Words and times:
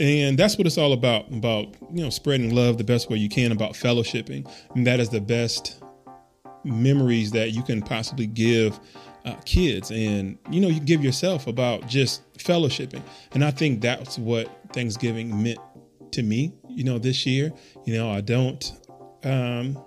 And 0.00 0.38
that's 0.38 0.56
what 0.56 0.66
it's 0.66 0.78
all 0.78 0.92
about 0.94 1.30
about, 1.30 1.66
you 1.92 2.02
know, 2.02 2.10
spreading 2.10 2.54
love 2.54 2.78
the 2.78 2.84
best 2.84 3.10
way 3.10 3.18
you 3.18 3.28
can, 3.28 3.52
about 3.52 3.72
fellowshipping. 3.72 4.50
And 4.74 4.86
that 4.86 4.98
is 4.98 5.10
the 5.10 5.20
best 5.20 5.82
memories 6.64 7.30
that 7.32 7.52
you 7.52 7.62
can 7.62 7.82
possibly 7.82 8.26
give 8.26 8.80
uh, 9.24 9.34
kids. 9.44 9.90
And 9.90 10.38
you 10.50 10.60
know 10.60 10.68
you 10.68 10.80
give 10.80 11.04
yourself 11.04 11.46
about 11.46 11.86
just 11.86 12.32
fellowshipping. 12.38 13.02
And 13.32 13.44
i 13.44 13.50
think 13.50 13.80
that's 13.80 14.18
what 14.18 14.50
thanksgiving 14.72 15.42
meant 15.42 15.58
to 16.12 16.22
me 16.22 16.52
you 16.68 16.84
know 16.84 16.98
this 16.98 17.26
year. 17.26 17.52
You 17.84 17.94
know 17.94 18.10
i 18.10 18.20
don't 18.20 18.72
um 19.24 19.78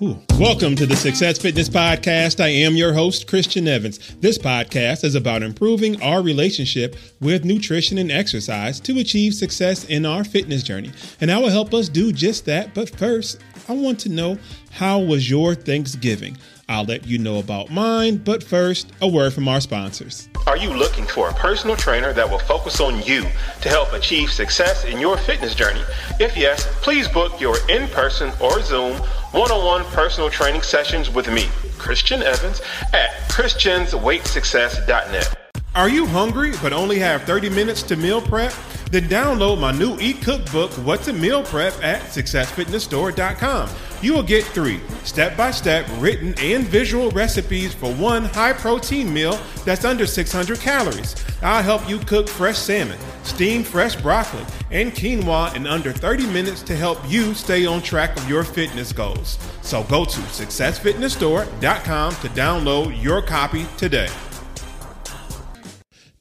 Welcome 0.00 0.76
to 0.76 0.86
the 0.86 0.96
Success 0.96 1.36
Fitness 1.36 1.68
Podcast. 1.68 2.42
I 2.42 2.48
am 2.48 2.74
your 2.74 2.94
host, 2.94 3.26
Christian 3.26 3.68
Evans. 3.68 3.98
This 4.16 4.38
podcast 4.38 5.04
is 5.04 5.14
about 5.14 5.42
improving 5.42 6.00
our 6.00 6.22
relationship 6.22 6.96
with 7.20 7.44
nutrition 7.44 7.98
and 7.98 8.10
exercise 8.10 8.80
to 8.80 8.98
achieve 8.98 9.34
success 9.34 9.84
in 9.84 10.06
our 10.06 10.24
fitness 10.24 10.62
journey. 10.62 10.90
And 11.20 11.30
I 11.30 11.36
will 11.36 11.50
help 11.50 11.74
us 11.74 11.90
do 11.90 12.12
just 12.12 12.46
that. 12.46 12.72
But 12.72 12.88
first, 12.88 13.40
I 13.68 13.74
want 13.74 14.00
to 14.00 14.08
know 14.08 14.38
how 14.70 15.00
was 15.00 15.28
your 15.28 15.54
Thanksgiving? 15.54 16.38
I'll 16.70 16.84
let 16.84 17.04
you 17.04 17.18
know 17.18 17.40
about 17.40 17.68
mine, 17.68 18.18
but 18.18 18.44
first, 18.44 18.92
a 19.02 19.08
word 19.08 19.32
from 19.32 19.48
our 19.48 19.60
sponsors. 19.60 20.28
Are 20.46 20.56
you 20.56 20.72
looking 20.72 21.04
for 21.04 21.28
a 21.28 21.34
personal 21.34 21.74
trainer 21.74 22.12
that 22.12 22.30
will 22.30 22.38
focus 22.38 22.78
on 22.80 23.02
you 23.02 23.22
to 23.60 23.68
help 23.68 23.92
achieve 23.92 24.30
success 24.30 24.84
in 24.84 25.00
your 25.00 25.16
fitness 25.16 25.56
journey? 25.56 25.82
If 26.20 26.36
yes, 26.36 26.68
please 26.80 27.08
book 27.08 27.40
your 27.40 27.56
in 27.68 27.88
person 27.88 28.30
or 28.40 28.62
Zoom 28.62 28.96
one 29.32 29.50
on 29.50 29.64
one 29.64 29.82
personal 29.86 30.30
training 30.30 30.62
sessions 30.62 31.10
with 31.10 31.28
me, 31.28 31.48
Christian 31.76 32.22
Evans, 32.22 32.62
at 32.94 33.10
ChristiansWeightSuccess.net. 33.30 35.36
Are 35.74 35.88
you 35.88 36.06
hungry 36.06 36.52
but 36.62 36.72
only 36.72 37.00
have 37.00 37.24
30 37.24 37.50
minutes 37.50 37.82
to 37.84 37.96
meal 37.96 38.22
prep? 38.22 38.52
Then 38.92 39.04
download 39.04 39.60
my 39.60 39.72
new 39.72 39.96
e-cookbook, 40.00 40.70
What 40.84 41.02
to 41.02 41.12
Meal 41.12 41.44
Prep, 41.44 41.74
at 41.82 42.02
SuccessFitnessStore.com. 42.02 43.68
You 44.02 44.14
will 44.14 44.22
get 44.22 44.44
three 44.44 44.80
step-by-step 45.04 45.86
written 45.98 46.34
and 46.38 46.64
visual 46.64 47.10
recipes 47.10 47.74
for 47.74 47.92
one 47.94 48.24
high-protein 48.24 49.12
meal 49.12 49.38
that's 49.64 49.84
under 49.84 50.06
600 50.06 50.58
calories. 50.58 51.14
I'll 51.42 51.62
help 51.62 51.88
you 51.88 51.98
cook 51.98 52.28
fresh 52.28 52.56
salmon, 52.56 52.98
steam 53.24 53.62
fresh 53.62 53.96
broccoli, 53.96 54.44
and 54.70 54.92
quinoa 54.92 55.54
in 55.54 55.66
under 55.66 55.92
30 55.92 56.26
minutes 56.28 56.62
to 56.62 56.76
help 56.76 56.98
you 57.08 57.34
stay 57.34 57.66
on 57.66 57.82
track 57.82 58.16
of 58.16 58.28
your 58.28 58.44
fitness 58.44 58.92
goals. 58.92 59.38
So 59.62 59.82
go 59.84 60.04
to 60.04 60.20
SuccessFitnessStore.com 60.20 62.12
to 62.12 62.28
download 62.28 63.02
your 63.02 63.20
copy 63.20 63.66
today. 63.76 64.08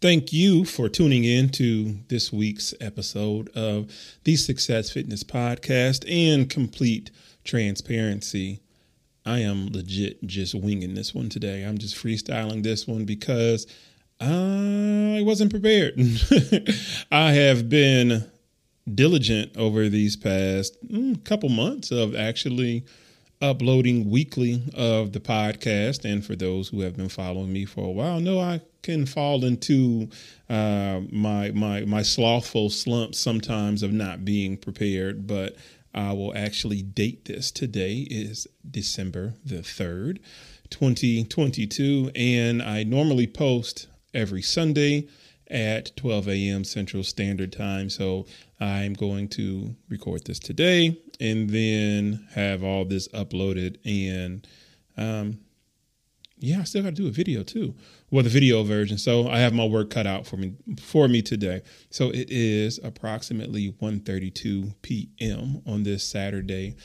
Thank 0.01 0.31
you 0.31 0.63
for 0.63 0.87
tuning 0.87 1.25
in 1.25 1.49
to 1.49 1.97
this 2.07 2.31
week's 2.31 2.73
episode 2.79 3.49
of 3.49 3.91
the 4.23 4.37
Success 4.37 4.89
Fitness 4.89 5.25
Podcast 5.25 6.09
and 6.09 6.49
Complete 6.49 7.11
Transparency. 7.49 8.61
I 9.25 9.39
am 9.39 9.71
legit 9.71 10.25
just 10.27 10.53
winging 10.53 10.93
this 10.93 11.15
one 11.15 11.29
today. 11.29 11.63
I'm 11.63 11.79
just 11.79 11.95
freestyling 11.95 12.61
this 12.61 12.87
one 12.87 13.05
because 13.05 13.65
I 14.19 15.21
wasn't 15.25 15.49
prepared. 15.49 15.95
I 17.11 17.31
have 17.31 17.67
been 17.67 18.29
diligent 18.93 19.57
over 19.57 19.89
these 19.89 20.15
past 20.15 20.77
mm, 20.87 21.23
couple 21.25 21.49
months 21.49 21.89
of 21.89 22.15
actually 22.15 22.85
uploading 23.41 24.09
weekly 24.11 24.61
of 24.75 25.13
the 25.13 25.19
podcast. 25.19 26.05
And 26.05 26.23
for 26.23 26.35
those 26.35 26.69
who 26.69 26.81
have 26.81 26.97
been 26.97 27.09
following 27.09 27.51
me 27.51 27.65
for 27.65 27.85
a 27.85 27.91
while, 27.91 28.19
know 28.19 28.39
I 28.39 28.61
can 28.83 29.05
fall 29.05 29.43
into 29.43 30.09
uh, 30.49 31.01
my 31.11 31.51
my 31.51 31.81
my 31.81 32.03
slothful 32.03 32.69
slump 32.69 33.15
sometimes 33.15 33.81
of 33.81 33.91
not 33.91 34.23
being 34.23 34.55
prepared. 34.57 35.25
But 35.25 35.55
I 35.93 36.13
will 36.13 36.35
actually 36.35 36.81
date 36.81 37.25
this. 37.25 37.51
Today 37.51 38.07
is 38.09 38.47
December 38.69 39.33
the 39.43 39.63
third, 39.63 40.19
twenty 40.69 41.23
twenty 41.23 41.65
two, 41.67 42.11
and 42.15 42.61
I 42.61 42.83
normally 42.83 43.27
post 43.27 43.87
every 44.13 44.41
Sunday 44.41 45.07
at 45.49 45.95
12 45.95 46.29
a.m. 46.29 46.63
Central 46.63 47.03
Standard 47.03 47.51
Time. 47.51 47.89
So 47.89 48.25
I'm 48.59 48.93
going 48.93 49.27
to 49.29 49.75
record 49.89 50.25
this 50.25 50.39
today 50.39 50.99
and 51.19 51.49
then 51.49 52.27
have 52.35 52.63
all 52.63 52.85
this 52.85 53.07
uploaded. 53.09 53.77
And 53.83 54.47
um, 54.97 55.39
yeah, 56.37 56.59
I 56.59 56.63
still 56.63 56.83
got 56.83 56.89
to 56.89 56.95
do 56.95 57.07
a 57.07 57.11
video 57.11 57.43
too. 57.43 57.75
Well, 58.11 58.23
the 58.23 58.29
video 58.29 58.63
version. 58.63 58.97
So 58.97 59.27
I 59.27 59.39
have 59.39 59.53
my 59.53 59.65
work 59.65 59.91
cut 59.91 60.07
out 60.07 60.25
for 60.25 60.37
me 60.37 60.53
for 60.79 61.07
me 61.07 61.21
today. 61.21 61.61
So 61.91 62.09
it 62.09 62.29
is 62.29 62.79
approximately 62.83 63.71
1:32 63.81 64.73
p.m. 64.81 65.61
on 65.67 65.83
this 65.83 66.03
Saturday 66.03 66.75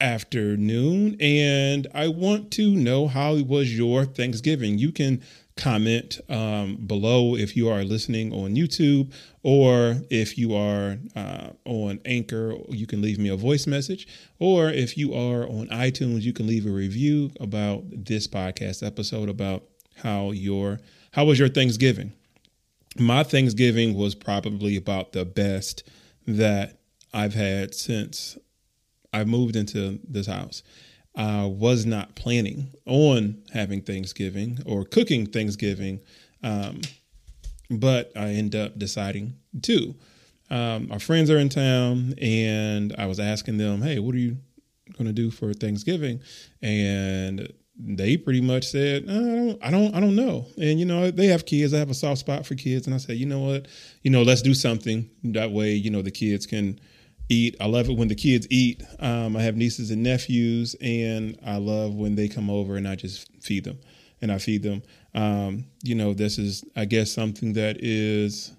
afternoon 0.00 1.14
and 1.20 1.86
I 1.94 2.08
want 2.08 2.50
to 2.52 2.74
know 2.74 3.06
how 3.06 3.34
was 3.34 3.76
your 3.76 4.06
Thanksgiving. 4.06 4.78
You 4.78 4.92
can 4.92 5.22
comment 5.56 6.18
um, 6.30 6.76
below 6.86 7.36
if 7.36 7.54
you 7.54 7.68
are 7.68 7.84
listening 7.84 8.32
on 8.32 8.54
YouTube 8.56 9.12
or 9.42 9.96
if 10.08 10.38
you 10.38 10.54
are 10.54 10.96
uh, 11.14 11.50
on 11.66 12.00
Anchor, 12.06 12.54
you 12.70 12.86
can 12.86 13.02
leave 13.02 13.18
me 13.18 13.28
a 13.28 13.36
voice 13.36 13.66
message. 13.66 14.08
Or 14.38 14.70
if 14.70 14.96
you 14.96 15.12
are 15.12 15.46
on 15.46 15.68
iTunes, 15.68 16.22
you 16.22 16.32
can 16.32 16.46
leave 16.46 16.66
a 16.66 16.70
review 16.70 17.30
about 17.38 17.84
this 17.90 18.26
podcast 18.26 18.86
episode 18.86 19.28
about 19.28 19.64
how 20.02 20.30
your 20.30 20.80
how 21.12 21.24
was 21.24 21.38
your 21.38 21.48
Thanksgiving. 21.48 22.12
My 22.98 23.22
Thanksgiving 23.22 23.94
was 23.94 24.14
probably 24.14 24.76
about 24.76 25.12
the 25.12 25.24
best 25.24 25.84
that 26.26 26.80
I've 27.12 27.34
had 27.34 27.74
since 27.74 28.38
I 29.12 29.24
moved 29.24 29.56
into 29.56 29.98
this 30.08 30.26
house. 30.26 30.62
I 31.16 31.44
was 31.44 31.84
not 31.86 32.14
planning 32.14 32.72
on 32.86 33.42
having 33.52 33.82
Thanksgiving 33.82 34.58
or 34.64 34.84
cooking 34.84 35.26
Thanksgiving, 35.26 36.00
um, 36.42 36.80
but 37.68 38.12
I 38.16 38.30
end 38.30 38.54
up 38.54 38.78
deciding 38.78 39.34
to. 39.62 39.94
Um, 40.50 40.88
our 40.90 40.98
friends 40.98 41.30
are 41.30 41.38
in 41.38 41.48
town, 41.48 42.14
and 42.20 42.94
I 42.98 43.06
was 43.06 43.20
asking 43.20 43.58
them, 43.58 43.82
"Hey, 43.82 43.98
what 43.98 44.14
are 44.14 44.18
you 44.18 44.38
going 44.96 45.06
to 45.06 45.12
do 45.12 45.30
for 45.30 45.52
Thanksgiving?" 45.52 46.20
And 46.62 47.52
they 47.82 48.16
pretty 48.16 48.40
much 48.40 48.68
said, 48.68 49.04
I 49.04 49.12
don't, 49.12 49.58
I 49.64 49.70
don't, 49.70 49.94
I 49.94 50.00
don't 50.00 50.16
know. 50.16 50.46
And 50.60 50.78
you 50.78 50.86
know, 50.86 51.10
they 51.10 51.26
have 51.26 51.46
kids. 51.46 51.72
I 51.72 51.78
have 51.78 51.90
a 51.90 51.94
soft 51.94 52.20
spot 52.20 52.46
for 52.46 52.54
kids, 52.54 52.86
and 52.86 52.94
I 52.94 52.98
said, 52.98 53.16
you 53.16 53.26
know 53.26 53.40
what, 53.40 53.68
you 54.02 54.10
know, 54.10 54.22
let's 54.22 54.42
do 54.42 54.54
something 54.54 55.08
that 55.24 55.50
way. 55.50 55.72
You 55.72 55.90
know, 55.90 56.02
the 56.02 56.10
kids 56.10 56.46
can 56.46 56.78
eat. 57.28 57.56
I 57.60 57.66
love 57.66 57.88
it 57.88 57.96
when 57.96 58.08
the 58.08 58.14
kids 58.14 58.46
eat. 58.50 58.82
Um, 58.98 59.36
I 59.36 59.42
have 59.42 59.56
nieces 59.56 59.90
and 59.90 60.02
nephews, 60.02 60.76
and 60.80 61.38
I 61.44 61.56
love 61.56 61.94
when 61.94 62.14
they 62.14 62.28
come 62.28 62.50
over 62.50 62.76
and 62.76 62.86
I 62.86 62.96
just 62.96 63.30
feed 63.42 63.64
them, 63.64 63.78
and 64.20 64.30
I 64.30 64.38
feed 64.38 64.62
them. 64.62 64.82
Um, 65.14 65.64
you 65.82 65.94
know, 65.94 66.12
this 66.12 66.38
is, 66.38 66.64
I 66.76 66.84
guess, 66.84 67.10
something 67.10 67.54
that 67.54 67.78
is. 67.80 68.52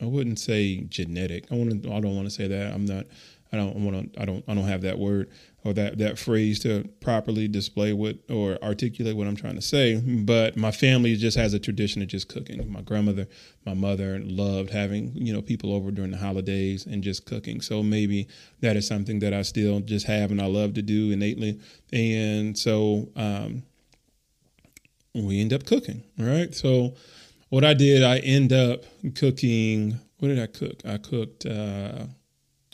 I 0.00 0.04
wouldn't 0.04 0.38
say 0.38 0.82
genetic. 0.82 1.50
I 1.50 1.56
want 1.56 1.82
to. 1.82 1.92
I 1.92 2.00
don't 2.00 2.14
want 2.14 2.26
to 2.28 2.34
say 2.34 2.46
that. 2.46 2.72
I'm 2.72 2.84
not. 2.84 3.06
I 3.50 3.56
don't 3.56 3.74
want 3.84 4.14
to. 4.14 4.20
I 4.20 4.24
don't. 4.24 4.44
I 4.46 4.54
don't 4.54 4.64
have 4.64 4.82
that 4.82 4.98
word 4.98 5.30
or 5.68 5.74
that 5.74 5.98
that 5.98 6.18
phrase 6.18 6.58
to 6.60 6.88
properly 7.00 7.46
display 7.46 7.92
what 7.92 8.16
or 8.30 8.58
articulate 8.62 9.16
what 9.16 9.26
I'm 9.26 9.36
trying 9.36 9.56
to 9.56 9.62
say. 9.62 10.00
But 10.00 10.56
my 10.56 10.70
family 10.70 11.14
just 11.16 11.36
has 11.36 11.52
a 11.52 11.58
tradition 11.58 12.00
of 12.00 12.08
just 12.08 12.28
cooking. 12.28 12.70
My 12.72 12.80
grandmother, 12.80 13.26
my 13.66 13.74
mother 13.74 14.18
loved 14.20 14.70
having 14.70 15.12
you 15.14 15.32
know 15.32 15.42
people 15.42 15.72
over 15.72 15.90
during 15.90 16.10
the 16.10 16.16
holidays 16.16 16.86
and 16.86 17.02
just 17.02 17.26
cooking. 17.26 17.60
So 17.60 17.82
maybe 17.82 18.28
that 18.60 18.76
is 18.76 18.86
something 18.86 19.18
that 19.20 19.34
I 19.34 19.42
still 19.42 19.80
just 19.80 20.06
have 20.06 20.30
and 20.30 20.40
I 20.40 20.46
love 20.46 20.74
to 20.74 20.82
do 20.82 21.10
innately. 21.10 21.60
And 21.92 22.56
so 22.58 23.10
um, 23.14 23.62
we 25.14 25.40
end 25.40 25.52
up 25.52 25.66
cooking. 25.66 26.02
Right. 26.18 26.54
So 26.54 26.94
what 27.50 27.64
I 27.64 27.74
did, 27.74 28.02
I 28.02 28.18
end 28.18 28.52
up 28.52 28.84
cooking. 29.14 29.98
What 30.18 30.28
did 30.28 30.40
I 30.40 30.46
cook? 30.46 30.80
I 30.86 30.96
cooked. 30.96 31.44
Uh, 31.44 32.06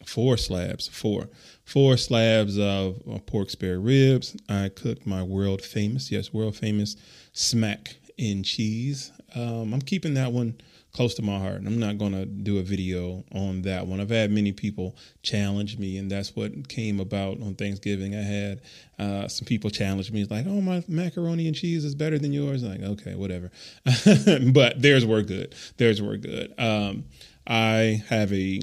four 0.06 0.36
slabs, 0.36 0.88
four, 0.88 1.28
four 1.64 1.96
slabs 1.96 2.58
of 2.58 3.02
uh, 3.10 3.18
pork 3.26 3.50
spare 3.50 3.80
ribs. 3.80 4.36
I 4.48 4.68
cooked 4.68 5.06
my 5.06 5.22
world 5.22 5.62
famous, 5.62 6.10
yes, 6.10 6.32
world 6.32 6.56
famous 6.56 6.96
smack 7.32 7.96
in 8.16 8.42
cheese. 8.42 9.12
Um, 9.34 9.72
I'm 9.74 9.82
keeping 9.82 10.14
that 10.14 10.32
one 10.32 10.56
close 10.92 11.14
to 11.14 11.22
my 11.22 11.38
heart. 11.38 11.62
I'm 11.66 11.80
not 11.80 11.98
going 11.98 12.12
to 12.12 12.24
do 12.24 12.58
a 12.58 12.62
video 12.62 13.24
on 13.34 13.62
that 13.62 13.86
one. 13.86 14.00
I've 14.00 14.10
had 14.10 14.30
many 14.30 14.52
people 14.52 14.96
challenge 15.22 15.76
me, 15.76 15.98
and 15.98 16.10
that's 16.10 16.36
what 16.36 16.68
came 16.68 17.00
about 17.00 17.42
on 17.42 17.56
Thanksgiving. 17.56 18.14
I 18.14 18.22
had 18.22 18.60
uh, 18.98 19.28
some 19.28 19.44
people 19.44 19.70
challenge 19.70 20.12
me, 20.12 20.24
like, 20.24 20.46
"Oh, 20.46 20.60
my 20.60 20.84
macaroni 20.86 21.48
and 21.48 21.56
cheese 21.56 21.84
is 21.84 21.96
better 21.96 22.18
than 22.18 22.32
yours." 22.32 22.62
I'm 22.62 22.70
like, 22.70 22.82
okay, 23.00 23.16
whatever. 23.16 23.50
but 24.52 24.80
theirs 24.80 25.04
were 25.04 25.22
good. 25.22 25.54
Theirs 25.76 26.00
were 26.00 26.16
good. 26.16 26.54
Um, 26.58 27.04
I 27.46 28.02
have 28.08 28.32
a 28.32 28.60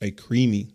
a 0.00 0.10
creamy 0.12 0.72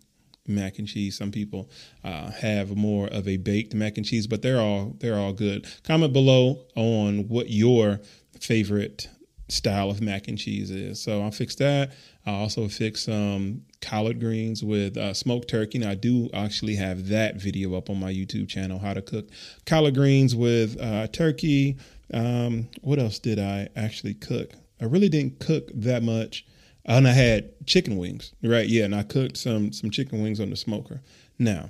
mac 0.47 0.79
and 0.79 0.87
cheese. 0.87 1.17
Some 1.17 1.31
people 1.31 1.69
uh, 2.03 2.31
have 2.31 2.75
more 2.75 3.07
of 3.07 3.27
a 3.27 3.37
baked 3.37 3.73
mac 3.73 3.97
and 3.97 4.05
cheese, 4.05 4.27
but 4.27 4.41
they're 4.41 4.59
all 4.59 4.95
they're 4.99 5.17
all 5.17 5.33
good. 5.33 5.67
Comment 5.83 6.11
below 6.11 6.59
on 6.75 7.27
what 7.27 7.49
your 7.49 7.99
favorite 8.39 9.07
style 9.49 9.89
of 9.89 10.01
mac 10.01 10.27
and 10.27 10.37
cheese 10.37 10.71
is. 10.71 11.01
So 11.01 11.21
I'll 11.21 11.31
fix 11.31 11.55
that. 11.55 11.91
I 12.25 12.31
also 12.31 12.67
fix 12.67 13.03
some 13.03 13.63
collard 13.81 14.19
greens 14.19 14.63
with 14.63 14.97
uh, 14.97 15.13
smoked 15.13 15.49
turkey. 15.49 15.79
And 15.79 15.87
I 15.87 15.95
do 15.95 16.29
actually 16.33 16.75
have 16.75 17.09
that 17.09 17.35
video 17.35 17.75
up 17.75 17.89
on 17.89 17.99
my 17.99 18.11
YouTube 18.11 18.47
channel, 18.47 18.79
how 18.79 18.93
to 18.93 19.01
cook 19.01 19.29
collard 19.65 19.95
greens 19.95 20.35
with 20.35 20.79
uh, 20.81 21.07
turkey. 21.07 21.77
Um, 22.13 22.69
what 22.81 22.99
else 22.99 23.19
did 23.19 23.39
I 23.39 23.69
actually 23.75 24.13
cook? 24.13 24.51
I 24.81 24.85
really 24.85 25.09
didn't 25.09 25.39
cook 25.39 25.69
that 25.73 26.03
much. 26.03 26.45
And 26.85 27.07
I 27.07 27.11
had 27.11 27.65
chicken 27.65 27.97
wings, 27.97 28.33
right? 28.43 28.67
Yeah, 28.67 28.85
and 28.85 28.95
I 28.95 29.03
cooked 29.03 29.37
some 29.37 29.71
some 29.71 29.89
chicken 29.89 30.21
wings 30.21 30.39
on 30.39 30.49
the 30.49 30.57
smoker. 30.57 31.01
Now, 31.39 31.69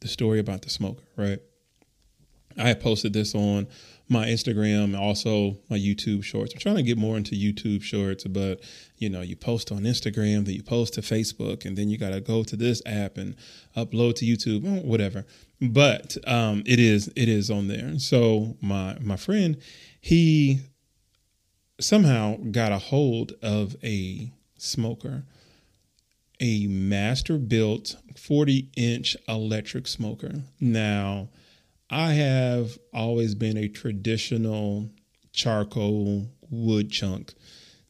the 0.00 0.08
story 0.08 0.38
about 0.38 0.62
the 0.62 0.70
smoker, 0.70 1.04
right? 1.16 1.38
I 2.58 2.74
posted 2.74 3.14
this 3.14 3.34
on 3.34 3.66
my 4.12 4.26
Instagram 4.26 4.98
also 4.98 5.56
my 5.70 5.78
YouTube 5.78 6.22
shorts. 6.22 6.52
I'm 6.52 6.60
trying 6.60 6.76
to 6.76 6.82
get 6.82 6.98
more 6.98 7.16
into 7.16 7.34
YouTube 7.34 7.82
shorts, 7.82 8.24
but 8.24 8.60
you 8.98 9.08
know, 9.08 9.22
you 9.22 9.36
post 9.36 9.72
on 9.72 9.80
Instagram, 9.82 10.44
then 10.44 10.54
you 10.54 10.62
post 10.62 10.94
to 10.94 11.00
Facebook, 11.00 11.64
and 11.64 11.76
then 11.76 11.88
you 11.88 11.96
got 11.98 12.10
to 12.10 12.20
go 12.20 12.44
to 12.44 12.54
this 12.54 12.82
app 12.84 13.16
and 13.16 13.34
upload 13.76 14.16
to 14.16 14.26
YouTube, 14.26 14.64
oh, 14.66 14.86
whatever. 14.86 15.24
But 15.60 16.16
um, 16.26 16.62
it 16.66 16.78
is 16.78 17.10
it 17.16 17.28
is 17.28 17.50
on 17.50 17.68
there. 17.68 17.98
So 17.98 18.56
my 18.60 18.98
my 19.00 19.16
friend, 19.16 19.56
he 20.00 20.60
somehow 21.80 22.36
got 22.50 22.70
a 22.70 22.78
hold 22.78 23.32
of 23.42 23.76
a 23.82 24.30
smoker, 24.62 25.24
a 26.40 26.66
Masterbuilt 26.66 27.96
40 28.16 28.68
inch 28.76 29.16
electric 29.28 29.86
smoker. 29.86 30.32
Now 30.60 31.28
I 31.90 32.12
have 32.14 32.78
always 32.94 33.34
been 33.34 33.56
a 33.56 33.68
traditional 33.68 34.88
charcoal 35.32 36.26
wood 36.50 36.90
chunk 36.90 37.34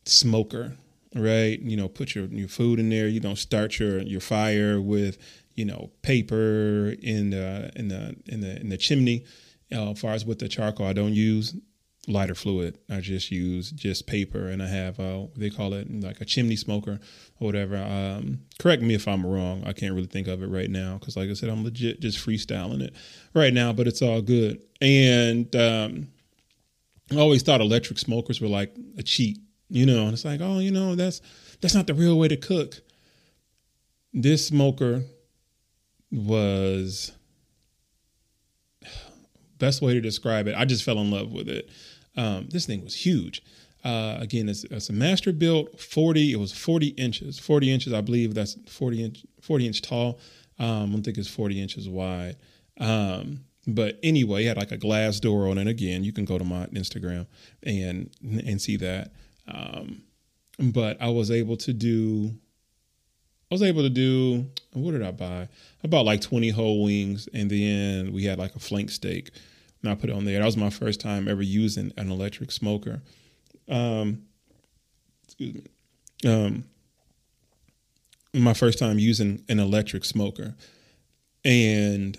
smoker, 0.04 0.76
right? 1.14 1.60
You 1.60 1.76
know, 1.76 1.88
put 1.88 2.14
your, 2.14 2.26
your 2.26 2.48
food 2.48 2.78
in 2.78 2.90
there. 2.90 3.06
You 3.06 3.20
don't 3.20 3.36
start 3.36 3.78
your 3.78 4.00
your 4.00 4.20
fire 4.20 4.80
with 4.80 5.18
you 5.54 5.64
know 5.64 5.90
paper 6.02 6.94
in 7.02 7.30
the 7.30 7.70
in 7.76 7.88
the 7.88 8.16
in 8.26 8.40
the 8.40 8.60
in 8.60 8.68
the 8.70 8.76
chimney. 8.76 9.24
Uh, 9.72 9.92
as 9.92 10.00
far 10.00 10.12
as 10.12 10.26
with 10.26 10.38
the 10.38 10.48
charcoal, 10.48 10.86
I 10.86 10.92
don't 10.92 11.14
use 11.14 11.54
lighter 12.08 12.34
fluid. 12.34 12.78
I 12.90 13.00
just 13.00 13.30
use 13.30 13.70
just 13.70 14.06
paper, 14.06 14.48
and 14.48 14.62
I 14.62 14.68
have 14.68 14.98
uh, 14.98 15.26
they 15.36 15.50
call 15.50 15.74
it 15.74 15.88
like 16.02 16.20
a 16.20 16.24
chimney 16.24 16.56
smoker 16.56 16.98
or 17.40 17.46
whatever. 17.46 17.76
Um, 17.76 18.40
correct 18.58 18.82
me 18.82 18.94
if 18.94 19.06
I'm 19.06 19.24
wrong. 19.24 19.62
I 19.64 19.72
can't 19.72 19.94
really 19.94 20.06
think 20.06 20.28
of 20.28 20.42
it 20.42 20.48
right 20.48 20.70
now 20.70 20.98
because, 20.98 21.16
like 21.16 21.30
I 21.30 21.34
said, 21.34 21.48
I'm 21.48 21.64
legit 21.64 22.00
just 22.00 22.18
freestyling 22.18 22.82
it 22.82 22.94
right 23.34 23.52
now, 23.52 23.72
but 23.72 23.86
it's 23.86 24.02
all 24.02 24.20
good. 24.20 24.62
And 24.80 25.54
um, 25.54 26.08
I 27.10 27.18
always 27.18 27.42
thought 27.42 27.60
electric 27.60 27.98
smokers 27.98 28.40
were 28.40 28.48
like 28.48 28.74
a 28.98 29.02
cheat, 29.02 29.38
you 29.68 29.86
know. 29.86 30.04
And 30.04 30.12
it's 30.12 30.24
like, 30.24 30.40
oh, 30.40 30.58
you 30.58 30.70
know, 30.70 30.94
that's 30.94 31.20
that's 31.60 31.74
not 31.74 31.86
the 31.86 31.94
real 31.94 32.18
way 32.18 32.28
to 32.28 32.36
cook. 32.36 32.80
This 34.12 34.46
smoker 34.46 35.04
was 36.10 37.12
best 39.58 39.80
way 39.80 39.94
to 39.94 40.00
describe 40.00 40.48
it. 40.48 40.56
I 40.56 40.64
just 40.64 40.82
fell 40.82 40.98
in 40.98 41.10
love 41.10 41.32
with 41.32 41.48
it. 41.48 41.70
Um, 42.16 42.48
this 42.50 42.66
thing 42.66 42.84
was 42.84 42.94
huge. 42.94 43.42
Uh, 43.84 44.16
again, 44.20 44.48
it's, 44.48 44.64
it's, 44.64 44.90
a 44.90 44.92
Masterbuilt 44.92 45.80
40. 45.80 46.32
It 46.32 46.36
was 46.36 46.52
40 46.52 46.88
inches. 46.88 47.38
40 47.38 47.72
inches, 47.72 47.92
I 47.92 48.00
believe 48.00 48.34
that's 48.34 48.56
40 48.68 49.04
inch 49.04 49.26
40 49.40 49.66
inch 49.66 49.82
tall. 49.82 50.20
Um, 50.58 50.90
I 50.90 50.92
don't 50.92 51.02
think 51.02 51.18
it's 51.18 51.28
40 51.28 51.60
inches 51.60 51.88
wide. 51.88 52.36
Um, 52.78 53.40
but 53.66 53.98
anyway, 54.02 54.44
it 54.44 54.48
had 54.48 54.56
like 54.56 54.72
a 54.72 54.76
glass 54.76 55.18
door 55.18 55.48
on 55.48 55.58
it. 55.58 55.66
Again, 55.66 56.04
you 56.04 56.12
can 56.12 56.24
go 56.24 56.38
to 56.38 56.44
my 56.44 56.66
Instagram 56.66 57.26
and 57.62 58.10
and 58.22 58.60
see 58.60 58.76
that. 58.76 59.12
Um, 59.48 60.02
but 60.58 61.00
I 61.00 61.08
was 61.08 61.30
able 61.30 61.56
to 61.58 61.72
do. 61.72 62.34
I 63.50 63.54
was 63.54 63.62
able 63.62 63.82
to 63.82 63.90
do. 63.90 64.46
What 64.72 64.92
did 64.92 65.02
I 65.02 65.10
buy? 65.10 65.48
I 65.84 65.86
bought 65.88 66.06
like 66.06 66.20
20 66.20 66.50
whole 66.50 66.84
wings, 66.84 67.28
and 67.34 67.50
then 67.50 68.12
we 68.12 68.24
had 68.24 68.38
like 68.38 68.54
a 68.56 68.60
flank 68.60 68.90
steak 68.90 69.30
and 69.82 69.90
I 69.90 69.94
put 69.94 70.10
it 70.10 70.16
on 70.16 70.24
there. 70.24 70.38
That 70.38 70.46
was 70.46 70.56
my 70.56 70.70
first 70.70 71.00
time 71.00 71.28
ever 71.28 71.42
using 71.42 71.92
an 71.96 72.10
electric 72.10 72.52
smoker. 72.52 73.02
Um, 73.68 74.22
excuse 75.24 75.54
me. 75.54 75.62
Um, 76.24 76.64
my 78.34 78.54
first 78.54 78.78
time 78.78 78.98
using 78.98 79.44
an 79.48 79.58
electric 79.58 80.04
smoker, 80.04 80.54
and 81.44 82.16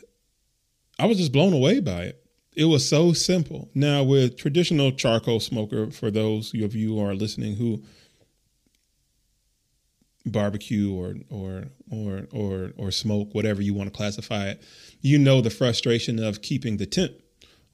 I 0.99 1.05
was 1.05 1.17
just 1.17 1.31
blown 1.31 1.53
away 1.53 1.79
by 1.79 2.03
it. 2.03 2.25
It 2.55 2.65
was 2.65 2.87
so 2.87 3.13
simple. 3.13 3.69
Now, 3.73 4.03
with 4.03 4.37
traditional 4.37 4.91
charcoal 4.91 5.39
smoker, 5.39 5.89
for 5.89 6.11
those 6.11 6.53
of 6.53 6.75
you 6.75 6.95
who 6.95 7.03
are 7.03 7.15
listening 7.15 7.55
who 7.55 7.81
barbecue 10.25 10.93
or 10.93 11.15
or 11.29 11.65
or 11.91 12.27
or 12.31 12.71
or 12.77 12.91
smoke, 12.91 13.33
whatever 13.33 13.61
you 13.61 13.73
want 13.73 13.91
to 13.91 13.97
classify 13.97 14.49
it, 14.49 14.61
you 15.01 15.17
know 15.17 15.41
the 15.41 15.49
frustration 15.49 16.23
of 16.23 16.41
keeping 16.41 16.77
the 16.77 16.85
temp 16.85 17.13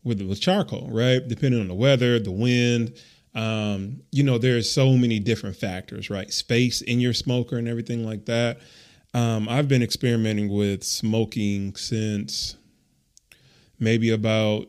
with 0.04 0.22
with 0.22 0.40
charcoal, 0.40 0.90
right? 0.92 1.25
Depending 1.28 1.62
on 1.62 1.68
the 1.68 1.74
weather, 1.74 2.19
the 2.19 2.31
wind, 2.31 2.94
um, 3.36 4.01
you 4.12 4.24
know, 4.24 4.38
there's 4.38 4.72
so 4.72 4.94
many 4.98 5.19
different 5.19 5.56
factors, 5.56 6.10
right? 6.10 6.31
Space 6.31 6.81
in 6.81 7.00
your 7.00 7.13
smoker 7.13 7.57
and 7.57 7.68
everything 7.68 8.06
like 8.06 8.25
that. 8.25 8.60
Um, 9.13 9.48
I've 9.50 9.68
been 9.68 9.84
experimenting 9.84 10.50
with 10.50 10.84
smoking 10.84 11.75
since 11.75 12.56
maybe 13.80 14.12
about 14.12 14.68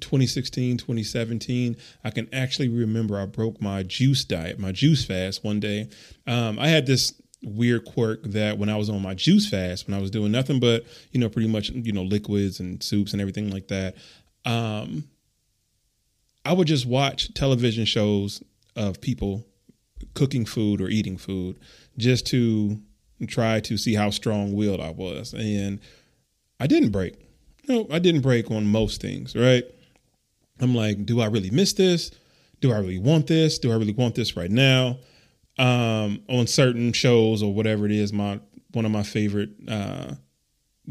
2016, 0.00 0.78
2017. 0.78 1.76
I 2.04 2.10
can 2.10 2.28
actually 2.32 2.68
remember 2.68 3.20
I 3.20 3.26
broke 3.26 3.60
my 3.60 3.82
juice 3.82 4.24
diet, 4.24 4.58
my 4.58 4.72
juice 4.72 5.04
fast 5.04 5.44
one 5.44 5.60
day. 5.60 5.88
Um, 6.26 6.58
I 6.58 6.68
had 6.68 6.86
this 6.86 7.14
weird 7.44 7.84
quirk 7.84 8.22
that 8.22 8.56
when 8.56 8.68
I 8.68 8.76
was 8.76 8.88
on 8.88 9.02
my 9.02 9.14
juice 9.14 9.48
fast, 9.48 9.86
when 9.86 9.96
I 9.96 10.00
was 10.00 10.10
doing 10.10 10.32
nothing 10.32 10.60
but, 10.60 10.84
you 11.10 11.20
know, 11.20 11.28
pretty 11.28 11.48
much, 11.48 11.70
you 11.70 11.92
know, 11.92 12.02
liquids 12.02 12.60
and 12.60 12.82
soups 12.82 13.12
and 13.12 13.20
everything 13.20 13.50
like 13.50 13.68
that, 13.68 13.96
um, 14.44 15.04
I 16.44 16.52
would 16.52 16.66
just 16.66 16.86
watch 16.86 17.32
television 17.34 17.84
shows 17.84 18.42
of 18.76 19.00
people 19.00 19.44
cooking 20.14 20.44
food 20.44 20.80
or 20.80 20.88
eating 20.88 21.16
food 21.16 21.58
just 21.96 22.26
to 22.28 22.80
try 23.28 23.60
to 23.60 23.76
see 23.76 23.94
how 23.94 24.10
strong 24.10 24.52
willed 24.54 24.80
I 24.80 24.90
was. 24.90 25.32
And 25.32 25.80
I 26.58 26.66
didn't 26.66 26.90
break. 26.90 27.14
No, 27.68 27.86
I 27.90 28.00
didn't 28.00 28.22
break 28.22 28.50
on 28.50 28.66
most 28.66 29.00
things, 29.00 29.36
right? 29.36 29.64
I'm 30.60 30.74
like, 30.74 31.06
do 31.06 31.20
I 31.20 31.26
really 31.26 31.50
miss 31.50 31.72
this? 31.74 32.10
Do 32.60 32.72
I 32.72 32.78
really 32.78 32.98
want 32.98 33.28
this? 33.28 33.58
Do 33.58 33.70
I 33.70 33.76
really 33.76 33.92
want 33.92 34.14
this 34.14 34.36
right 34.36 34.50
now? 34.50 34.98
Um, 35.58 36.22
on 36.28 36.46
certain 36.46 36.92
shows 36.92 37.42
or 37.42 37.54
whatever 37.54 37.84
it 37.86 37.92
is, 37.92 38.12
my 38.12 38.40
one 38.72 38.84
of 38.84 38.90
my 38.90 39.02
favorite 39.02 39.50
uh, 39.68 40.14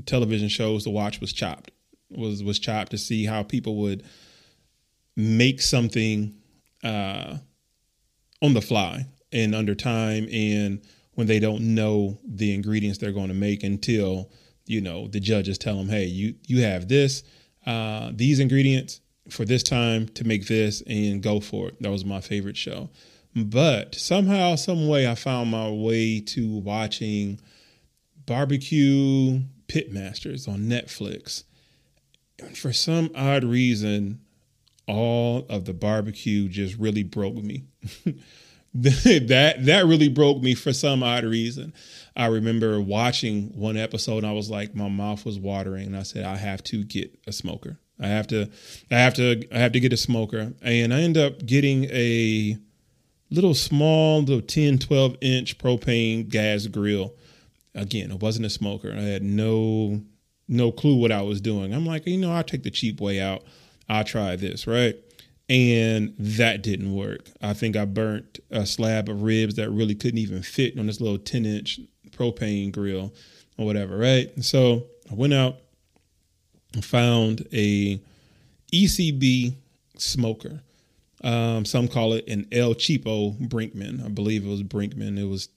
television 0.06 0.50
shows 0.50 0.84
to 0.84 0.92
watch 0.92 1.20
was 1.20 1.34
Chopped 1.34 1.72
was 2.12 2.44
was 2.44 2.60
chopped 2.60 2.92
to 2.92 2.98
see 2.98 3.26
how 3.26 3.44
people 3.44 3.76
would 3.78 4.04
make 5.16 5.62
something 5.62 6.36
uh, 6.84 7.38
on 8.42 8.54
the 8.54 8.62
fly 8.62 9.06
and 9.32 9.54
under 9.56 9.76
time 9.76 10.28
and 10.32 10.82
when 11.14 11.28
they 11.28 11.40
don't 11.40 11.62
know 11.76 12.18
the 12.26 12.54
ingredients 12.54 12.98
they're 12.98 13.12
going 13.12 13.28
to 13.28 13.34
make 13.34 13.64
until 13.64 14.32
you 14.66 14.82
know 14.82 15.08
the 15.08 15.20
judges 15.20 15.58
tell 15.58 15.76
them 15.76 15.90
hey 15.90 16.06
you 16.06 16.36
you 16.48 16.64
have 16.64 16.88
this 16.88 17.24
uh, 17.66 18.12
these 18.16 18.40
ingredients 18.40 19.02
for 19.30 19.46
this 19.46 19.64
time 19.64 20.08
to 20.10 20.24
make 20.24 20.48
this 20.48 20.82
and 20.88 21.22
go 21.22 21.40
for 21.40 21.70
it. 21.70 21.82
That 21.82 21.92
was 21.92 22.04
my 22.04 22.22
favorite 22.22 22.58
show. 22.58 22.90
But 23.36 23.96
somehow 23.96 24.56
some 24.56 24.90
way 24.90 25.08
i 25.08 25.16
found 25.16 25.52
my 25.52 25.70
way 25.70 26.20
to 26.20 26.58
watching 26.58 27.40
barbecue 28.26 29.40
pitmasters 29.68 30.50
on 30.50 30.60
netflix 30.60 31.46
for 32.56 32.74
some 32.74 33.12
odd 33.16 33.44
reason, 33.44 34.20
all 34.88 35.46
of 35.50 35.66
the 35.66 35.74
barbecue 35.74 36.48
just 36.48 36.78
really 36.78 37.04
broke 37.04 37.36
me. 37.36 37.66
that 38.74 39.58
that 39.60 39.86
really 39.86 40.08
broke 40.08 40.42
me 40.42 40.54
for 40.54 40.74
some 40.74 41.04
odd 41.04 41.24
reason. 41.24 41.74
I 42.16 42.28
remember 42.28 42.80
watching 42.80 43.50
one 43.58 43.78
episode 43.78 44.20
and 44.20 44.28
I 44.28 44.32
was 44.32 44.50
like 44.50 44.76
my 44.76 44.90
mouth 44.90 45.26
was 45.26 45.40
watering 45.40 45.88
and 45.88 45.98
I 45.98 46.04
said 46.04 46.26
I 46.26 46.38
have 46.38 46.64
to 46.66 46.84
get 46.84 47.18
a 47.28 47.32
smoker. 47.32 47.78
I 48.00 48.08
have 48.08 48.28
to 48.28 48.50
I 48.90 48.96
have 48.96 49.14
to 49.16 49.44
I 49.54 49.60
have 49.60 49.74
to 49.74 49.80
get 49.80 49.94
a 49.94 49.98
smoker 49.98 50.54
and 50.62 50.94
I 50.94 51.02
end 51.02 51.18
up 51.18 51.46
getting 51.46 51.86
a 51.86 52.58
little 53.30 53.54
small 53.54 54.22
little 54.22 54.42
10 54.42 54.80
12 54.80 55.18
inch 55.22 55.58
propane 55.58 56.30
gas 56.30 56.68
grill. 56.68 57.14
Again, 57.76 58.12
it 58.12 58.22
wasn't 58.22 58.46
a 58.46 58.50
smoker. 58.50 58.94
I 58.94 59.02
had 59.02 59.24
no 59.24 60.02
no 60.52 60.72
clue 60.72 60.96
what 60.96 61.12
I 61.12 61.22
was 61.22 61.42
doing. 61.42 61.74
I'm 61.74 61.86
like, 61.86 62.06
you 62.06 62.18
know, 62.18 62.34
I'll 62.34 62.44
take 62.44 62.64
the 62.64 62.70
cheap 62.70 63.00
way 63.00 63.22
out. 63.22 63.44
I'll 63.88 64.04
try 64.04 64.36
this, 64.36 64.68
right? 64.68 64.96
And 65.50 66.14
that 66.20 66.62
didn't 66.62 66.94
work. 66.94 67.30
I 67.42 67.54
think 67.54 67.76
I 67.76 67.86
burnt 67.86 68.40
a 68.52 68.66
slab 68.66 69.10
of 69.10 69.24
ribs 69.24 69.56
that 69.56 69.70
really 69.70 69.96
couldn't 69.96 70.20
even 70.20 70.44
fit 70.44 70.78
on 70.78 70.88
this 70.88 71.02
little 71.02 71.18
10 71.18 71.46
inch 71.46 71.80
propane 72.12 72.72
grill 72.72 73.14
or 73.58 73.66
whatever, 73.66 73.98
right? 73.98 74.30
And 74.36 74.46
So 74.46 74.88
I 75.10 75.16
went 75.16 75.34
out 75.34 75.58
and 76.74 76.84
found 76.84 77.48
a 77.54 78.00
ECB 78.74 79.54
smoker. 79.98 80.62
Um, 81.24 81.66
some 81.66 81.88
call 81.88 82.14
it 82.14 82.28
an 82.28 82.48
El 82.52 82.74
Cheapo 82.74 83.38
Brinkmann. 83.48 84.04
I 84.04 84.10
believe 84.10 84.46
it 84.46 84.50
was 84.50 84.64
Brinkmann. 84.64 85.20
It 85.20 85.26
was 85.26 85.50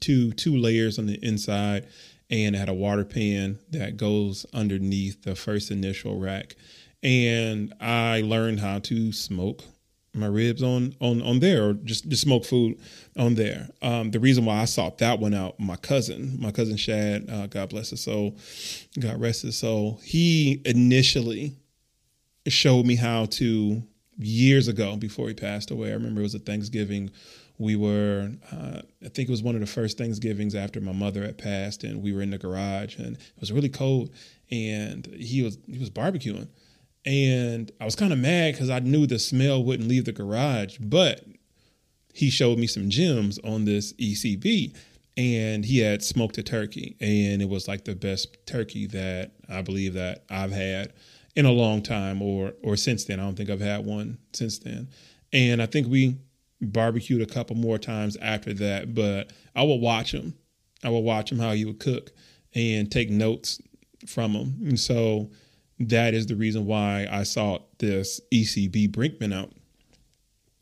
two 0.00 0.32
two 0.32 0.56
layers 0.56 0.98
on 0.98 1.06
the 1.06 1.18
inside, 1.24 1.86
and 2.30 2.54
had 2.54 2.68
a 2.68 2.74
water 2.74 3.04
pan 3.04 3.58
that 3.70 3.96
goes 3.96 4.46
underneath 4.52 5.22
the 5.22 5.34
first 5.34 5.70
initial 5.70 6.18
rack. 6.18 6.54
And 7.02 7.74
I 7.80 8.20
learned 8.20 8.60
how 8.60 8.78
to 8.80 9.12
smoke 9.12 9.62
my 10.14 10.26
ribs 10.26 10.62
on 10.62 10.94
on 11.00 11.22
on 11.22 11.38
there, 11.38 11.68
or 11.68 11.72
just 11.74 12.08
just 12.08 12.22
smoke 12.22 12.44
food 12.44 12.78
on 13.16 13.34
there. 13.34 13.68
Um, 13.80 14.10
the 14.10 14.20
reason 14.20 14.44
why 14.44 14.60
I 14.60 14.64
sought 14.64 14.98
that 14.98 15.20
one 15.20 15.34
out, 15.34 15.58
my 15.60 15.76
cousin, 15.76 16.36
my 16.40 16.50
cousin 16.50 16.76
Shad, 16.76 17.30
uh, 17.30 17.46
God 17.46 17.70
bless 17.70 17.90
his 17.90 18.02
soul, 18.02 18.36
God 18.98 19.20
rest 19.20 19.42
his 19.42 19.56
soul. 19.56 20.00
He 20.02 20.62
initially 20.64 21.54
showed 22.46 22.86
me 22.86 22.96
how 22.96 23.26
to 23.26 23.82
years 24.18 24.68
ago 24.68 24.96
before 24.96 25.28
he 25.28 25.34
passed 25.34 25.70
away. 25.70 25.90
I 25.90 25.94
remember 25.94 26.20
it 26.20 26.24
was 26.24 26.34
a 26.34 26.40
Thanksgiving. 26.40 27.10
We 27.60 27.76
were, 27.76 28.30
uh, 28.50 28.80
I 29.04 29.08
think 29.10 29.28
it 29.28 29.30
was 29.30 29.42
one 29.42 29.54
of 29.54 29.60
the 29.60 29.66
first 29.66 29.98
Thanksgivings 29.98 30.54
after 30.54 30.80
my 30.80 30.92
mother 30.92 31.22
had 31.22 31.36
passed, 31.36 31.84
and 31.84 32.02
we 32.02 32.10
were 32.10 32.22
in 32.22 32.30
the 32.30 32.38
garage, 32.38 32.96
and 32.96 33.16
it 33.16 33.22
was 33.38 33.52
really 33.52 33.68
cold, 33.68 34.10
and 34.50 35.06
he 35.06 35.42
was 35.42 35.58
he 35.66 35.78
was 35.78 35.90
barbecuing, 35.90 36.48
and 37.04 37.70
I 37.78 37.84
was 37.84 37.96
kind 37.96 38.14
of 38.14 38.18
mad 38.18 38.54
because 38.54 38.70
I 38.70 38.78
knew 38.78 39.06
the 39.06 39.18
smell 39.18 39.62
wouldn't 39.62 39.90
leave 39.90 40.06
the 40.06 40.12
garage, 40.12 40.78
but 40.78 41.22
he 42.14 42.30
showed 42.30 42.58
me 42.58 42.66
some 42.66 42.88
gems 42.88 43.38
on 43.40 43.66
this 43.66 43.92
ECB, 43.92 44.74
and 45.18 45.66
he 45.66 45.80
had 45.80 46.02
smoked 46.02 46.38
a 46.38 46.42
turkey, 46.42 46.96
and 46.98 47.42
it 47.42 47.48
was 47.50 47.68
like 47.68 47.84
the 47.84 47.94
best 47.94 48.38
turkey 48.46 48.86
that 48.86 49.32
I 49.50 49.60
believe 49.60 49.92
that 49.92 50.24
I've 50.30 50.52
had 50.52 50.94
in 51.36 51.44
a 51.44 51.52
long 51.52 51.82
time 51.82 52.22
or 52.22 52.54
or 52.62 52.78
since 52.78 53.04
then. 53.04 53.20
I 53.20 53.24
don't 53.24 53.36
think 53.36 53.50
I've 53.50 53.60
had 53.60 53.84
one 53.84 54.16
since 54.32 54.58
then. 54.58 54.88
And 55.30 55.62
I 55.62 55.66
think 55.66 55.88
we 55.88 56.16
barbecued 56.60 57.22
a 57.22 57.26
couple 57.26 57.56
more 57.56 57.78
times 57.78 58.16
after 58.20 58.52
that, 58.54 58.94
but 58.94 59.32
I 59.54 59.62
would 59.62 59.80
watch 59.80 60.12
him. 60.12 60.34
I 60.84 60.90
would 60.90 61.00
watch 61.00 61.30
him 61.30 61.38
how 61.38 61.52
he 61.52 61.64
would 61.64 61.80
cook 61.80 62.12
and 62.54 62.90
take 62.90 63.10
notes 63.10 63.60
from 64.06 64.32
him. 64.32 64.56
And 64.66 64.78
so 64.78 65.30
that 65.78 66.14
is 66.14 66.26
the 66.26 66.36
reason 66.36 66.66
why 66.66 67.06
I 67.10 67.22
sought 67.22 67.78
this 67.78 68.20
ECB 68.32 68.90
Brinkmann 68.90 69.34
out. 69.34 69.52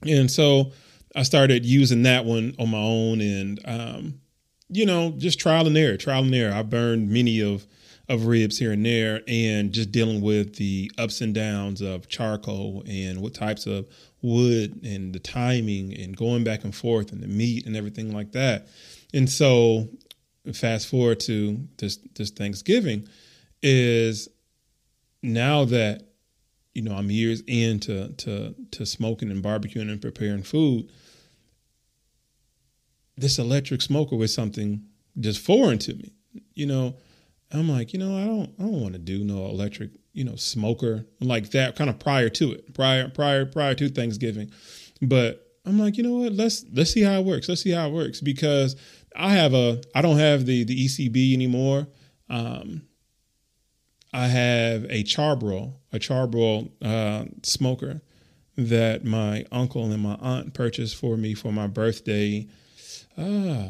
And 0.03 0.31
so 0.31 0.73
I 1.17 1.23
started 1.23 1.67
using 1.67 2.03
that 2.05 2.25
one 2.25 2.55
on 2.59 2.71
my 2.71 2.79
own 2.79 3.21
and 3.21 3.61
um, 3.65 4.21
you 4.69 4.87
know, 4.87 5.13
just 5.17 5.41
trial 5.41 5.67
and 5.67 5.77
error, 5.77 5.97
trial 5.97 6.23
and 6.25 6.35
error. 6.35 6.53
I 6.53 6.63
burned 6.63 7.11
many 7.11 7.41
of 7.41 7.67
of 8.09 8.27
ribs 8.27 8.59
here 8.59 8.73
and 8.73 8.87
there 8.87 9.21
and 9.29 9.73
just 9.73 9.93
dealing 9.93 10.23
with 10.23 10.57
the 10.57 10.91
ups 10.97 11.21
and 11.21 11.35
downs 11.35 11.83
of 11.83 12.09
charcoal 12.09 12.83
and 12.87 13.21
what 13.21 13.35
types 13.35 13.67
of 13.67 13.87
wood 14.23 14.81
and 14.83 15.13
the 15.13 15.19
timing 15.19 15.95
and 15.95 16.17
going 16.17 16.43
back 16.43 16.65
and 16.65 16.75
forth 16.75 17.13
and 17.13 17.23
the 17.23 17.29
meat 17.29 17.67
and 17.67 17.77
everything 17.77 18.13
like 18.13 18.33
that. 18.33 18.67
And 19.13 19.29
so 19.29 19.89
fast 20.53 20.89
forward 20.89 21.21
to 21.21 21.69
this 21.77 21.99
this 22.15 22.31
Thanksgiving 22.31 23.07
is 23.63 24.29
now 25.23 25.65
that 25.67 26.09
you 26.75 26.83
know 26.83 26.95
I'm 26.95 27.11
years 27.11 27.43
into 27.47 28.09
to 28.09 28.55
to 28.73 28.87
smoking 28.87 29.31
and 29.31 29.43
barbecuing 29.43 29.91
and 29.91 30.01
preparing 30.01 30.43
food 30.43 30.91
this 33.17 33.39
electric 33.39 33.83
smoker 33.83 34.17
was 34.17 34.33
something 34.33 34.85
just 35.19 35.41
foreign 35.41 35.79
to 35.79 35.95
me 35.95 36.13
you 36.55 36.67
know 36.67 36.95
I'm 37.53 37.69
like, 37.69 37.93
you 37.93 37.99
know, 37.99 38.17
I 38.17 38.27
don't 38.27 38.53
I 38.59 38.63
don't 38.63 38.81
want 38.81 38.93
to 38.93 38.99
do 38.99 39.25
no 39.25 39.47
electric, 39.47 39.93
you 40.13 40.25
know, 40.25 40.37
smoker 40.37 41.07
like 41.21 41.51
that 41.51 41.77
kind 41.77 41.89
of 41.89 41.99
prior 41.99 42.29
to 42.31 42.53
it, 42.53 42.75
prior 42.75 43.09
prior 43.09 43.47
prior 43.47 43.75
to 43.75 43.89
Thanksgiving. 43.89 44.51
But 45.01 45.47
I'm 45.65 45.79
like, 45.79 45.97
you 45.97 46.03
know 46.03 46.19
what? 46.19 46.33
Let's 46.33 46.65
let's 46.73 46.93
see 46.93 47.03
how 47.03 47.19
it 47.19 47.25
works. 47.25 47.49
Let's 47.49 47.63
see 47.63 47.71
how 47.71 47.89
it 47.89 47.93
works 47.93 48.21
because 48.21 48.77
I 49.17 49.33
have 49.33 49.55
a 49.55 49.83
I 49.95 50.03
don't 50.03 50.19
have 50.19 50.47
the 50.47 50.65
the 50.65 50.87
ECB 50.87 51.33
anymore. 51.33 51.87
Um, 52.29 52.83
I 54.13 54.27
have 54.27 54.85
a 54.85 55.05
charbroil, 55.05 55.75
a 55.93 55.99
charbroil 55.99 56.71
uh, 56.83 57.27
smoker 57.43 58.03
that 58.57 59.05
my 59.05 59.45
uncle 59.53 59.85
and 59.85 60.03
my 60.03 60.17
aunt 60.21 60.55
purchased 60.55 60.97
for 60.97 61.17
me 61.17 61.35
for 61.35 61.53
my 61.53 61.67
birthday 61.67 62.47
uh, 63.17 63.69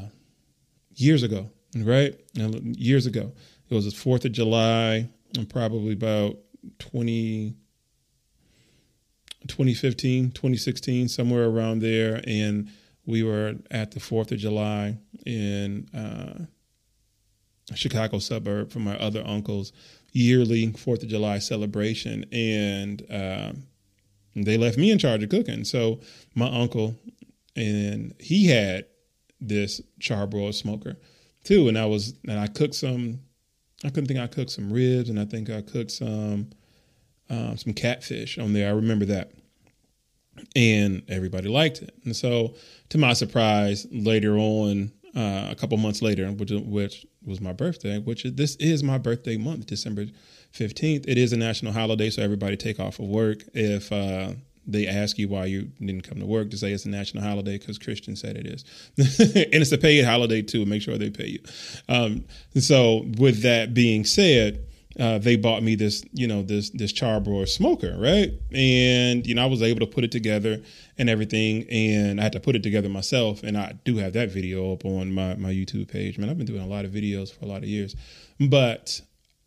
years 0.95 1.23
ago, 1.23 1.51
right? 1.77 2.19
Years 2.35 3.07
ago. 3.07 3.33
It 3.69 3.75
was 3.75 3.85
the 3.85 3.91
4th 3.91 4.25
of 4.25 4.33
July, 4.33 5.11
and 5.37 5.49
probably 5.49 5.93
about 5.93 6.39
20, 6.79 7.55
2015, 9.47 10.31
2016, 10.31 11.09
somewhere 11.09 11.47
around 11.47 11.81
there. 11.81 12.23
And 12.27 12.71
we 13.07 13.23
were 13.23 13.57
at 13.71 13.91
the 13.91 14.01
4th 14.01 14.33
of 14.33 14.39
July 14.39 14.99
in 15.27 15.89
uh, 15.95 16.47
Chicago 17.75 18.19
suburb 18.19 18.73
for 18.73 18.79
my 18.79 18.97
other 18.99 19.23
uncle's 19.27 19.73
yearly 20.13 20.69
4th 20.69 21.03
of 21.03 21.09
July 21.09 21.39
celebration. 21.39 22.25
And 22.33 23.03
uh, 23.11 23.53
they 24.35 24.57
left 24.57 24.79
me 24.79 24.91
in 24.91 24.99
charge 24.99 25.23
of 25.23 25.29
cooking. 25.29 25.65
So 25.65 26.01
my 26.35 26.49
uncle, 26.49 26.97
and 27.55 28.15
he 28.19 28.47
had 28.47 28.87
this 29.41 29.81
charbroil 30.01 30.55
smoker 30.55 30.97
too. 31.49 31.69
And 31.69 31.79
I 31.79 31.87
was, 31.87 32.15
and 32.29 32.39
I 32.39 32.47
cooked 32.47 32.75
some 32.75 33.21
I 33.85 33.91
couldn't 33.91 34.07
think 34.07 34.19
I 34.19 34.27
cooked 34.27 34.51
some 34.51 34.73
ribs 34.73 35.09
and 35.09 35.21
I 35.21 35.25
think 35.25 35.51
I 35.51 35.61
cooked 35.61 35.93
some 35.93 36.51
um, 37.31 37.57
some 37.57 37.75
catfish 37.75 38.39
on 38.39 38.53
there. 38.53 38.69
I 38.69 38.73
remember 38.73 39.05
that. 39.07 39.33
And 40.57 41.03
everybody 41.09 41.49
liked 41.49 41.83
it. 41.83 41.95
And 42.05 42.15
so, 42.17 42.55
to 42.91 42.99
my 42.99 43.13
surprise, 43.13 43.87
later 43.91 44.39
on, 44.39 44.93
uh, 45.15 45.49
a 45.51 45.55
couple 45.55 45.77
months 45.79 46.01
later, 46.01 46.27
which, 46.29 46.53
which 46.53 47.05
was 47.25 47.41
my 47.41 47.53
birthday, 47.53 47.99
which 47.99 48.25
is, 48.25 48.35
this 48.35 48.55
is 48.57 48.83
my 48.83 48.99
birthday 48.99 49.37
month, 49.37 49.67
December 49.67 50.07
15th. 50.55 51.05
It 51.09 51.19
is 51.19 51.33
a 51.33 51.37
national 51.37 51.73
holiday, 51.73 52.09
so 52.09 52.23
everybody 52.23 52.57
take 52.57 52.79
off 52.79 52.99
of 52.99 53.07
work. 53.07 53.43
If 53.53 53.91
uh, 53.93 54.35
they 54.69 54.87
ask 54.87 55.19
you 55.19 55.29
why 55.29 55.47
you 55.47 55.71
didn't 55.81 56.03
come 56.03 56.21
to 56.21 56.27
work 56.27 56.51
to 56.51 56.59
say 56.59 56.73
it's 56.73 56.85
a 56.85 56.91
national 56.91 57.25
holiday 57.25 57.59
because 57.59 57.79
Christian 57.79 58.15
said 58.15 58.37
it 58.37 58.47
is, 58.47 58.65
and 59.35 59.55
it's 59.55 59.73
a 59.73 59.79
paid 59.79 60.05
holiday 60.05 60.43
too. 60.43 60.65
Make 60.67 60.83
sure 60.83 60.99
they 60.99 61.11
pay 61.11 61.27
you. 61.27 61.41
Um, 61.89 62.25
so 62.55 63.07
with 63.17 63.43
that 63.43 63.75
being 63.75 64.05
said, 64.05 64.65
uh, 64.99 65.19
they 65.19 65.37
bought 65.37 65.63
me 65.63 65.75
this, 65.75 66.05
you 66.13 66.27
know, 66.27 66.43
this 66.43 66.71
this 66.71 66.93
charbroil 66.93 67.49
smoker, 67.49 67.97
right? 67.99 68.33
And 68.53 69.27
you 69.27 69.35
know, 69.35 69.43
I 69.43 69.47
was 69.47 69.63
able 69.63 69.81
to 69.81 69.87
put 69.87 70.05
it 70.05 70.13
together 70.13 70.61
and 70.99 71.09
everything, 71.09 71.65
and 71.71 72.21
I 72.21 72.25
had 72.25 72.33
to 72.33 72.41
put 72.41 72.57
it 72.57 72.63
together 72.63 72.89
myself. 72.89 73.43
And 73.43 73.57
I 73.57 73.75
do 73.85 73.97
have 73.97 74.13
that 74.15 74.31
video 74.31 74.73
up 74.73 74.85
on 74.85 75.13
my 75.13 75.35
my 75.37 75.51
YouTube 75.53 75.91
page. 75.91 76.19
Man, 76.19 76.29
I've 76.29 76.37
been 76.37 76.47
doing 76.47 76.63
a 76.63 76.67
lot 76.67 76.85
of 76.85 76.91
videos 76.91 77.33
for 77.33 77.45
a 77.45 77.49
lot 77.49 77.59
of 77.59 77.69
years, 77.69 77.95
but 78.41 79.01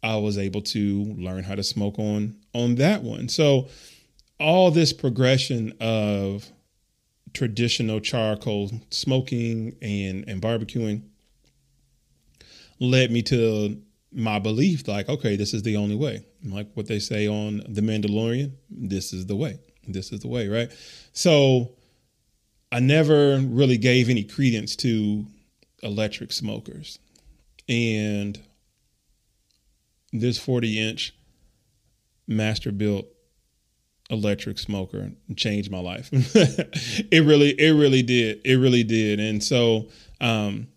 I 0.03 0.15
was 0.15 0.37
able 0.37 0.61
to 0.61 1.03
learn 1.17 1.43
how 1.43 1.55
to 1.55 1.63
smoke 1.63 1.99
on 1.99 2.37
on 2.53 2.75
that 2.75 3.03
one. 3.03 3.27
So 3.27 3.67
all 4.41 4.71
this 4.71 4.91
progression 4.91 5.73
of 5.79 6.51
traditional 7.33 7.99
charcoal 7.99 8.71
smoking 8.89 9.75
and, 9.81 10.27
and 10.27 10.41
barbecuing 10.41 11.03
led 12.79 13.11
me 13.11 13.21
to 13.21 13.81
my 14.11 14.39
belief 14.39 14.85
like 14.87 15.07
okay 15.07 15.37
this 15.37 15.53
is 15.53 15.63
the 15.63 15.77
only 15.77 15.95
way. 15.95 16.25
Like 16.43 16.67
what 16.73 16.87
they 16.87 16.99
say 16.99 17.27
on 17.27 17.61
the 17.69 17.81
mandalorian 17.81 18.53
this 18.69 19.13
is 19.13 19.27
the 19.27 19.35
way. 19.35 19.59
This 19.87 20.11
is 20.11 20.19
the 20.21 20.27
way 20.27 20.47
right? 20.47 20.71
So 21.13 21.71
i 22.73 22.79
never 22.79 23.37
really 23.37 23.77
gave 23.77 24.09
any 24.09 24.23
credence 24.23 24.75
to 24.77 25.25
electric 25.83 26.31
smokers. 26.31 26.99
And 27.69 28.39
this 30.11 30.37
40 30.37 30.89
inch 30.89 31.15
Masterbuilt 32.29 33.05
electric 34.11 34.59
smoker 34.59 35.11
changed 35.35 35.71
my 35.71 35.79
life. 35.79 36.09
it 36.11 37.25
really, 37.25 37.51
it 37.59 37.71
really 37.71 38.03
did. 38.03 38.41
It 38.45 38.55
really 38.55 38.83
did. 38.83 39.19
And 39.19 39.43
so, 39.43 39.87
um, 40.19 40.67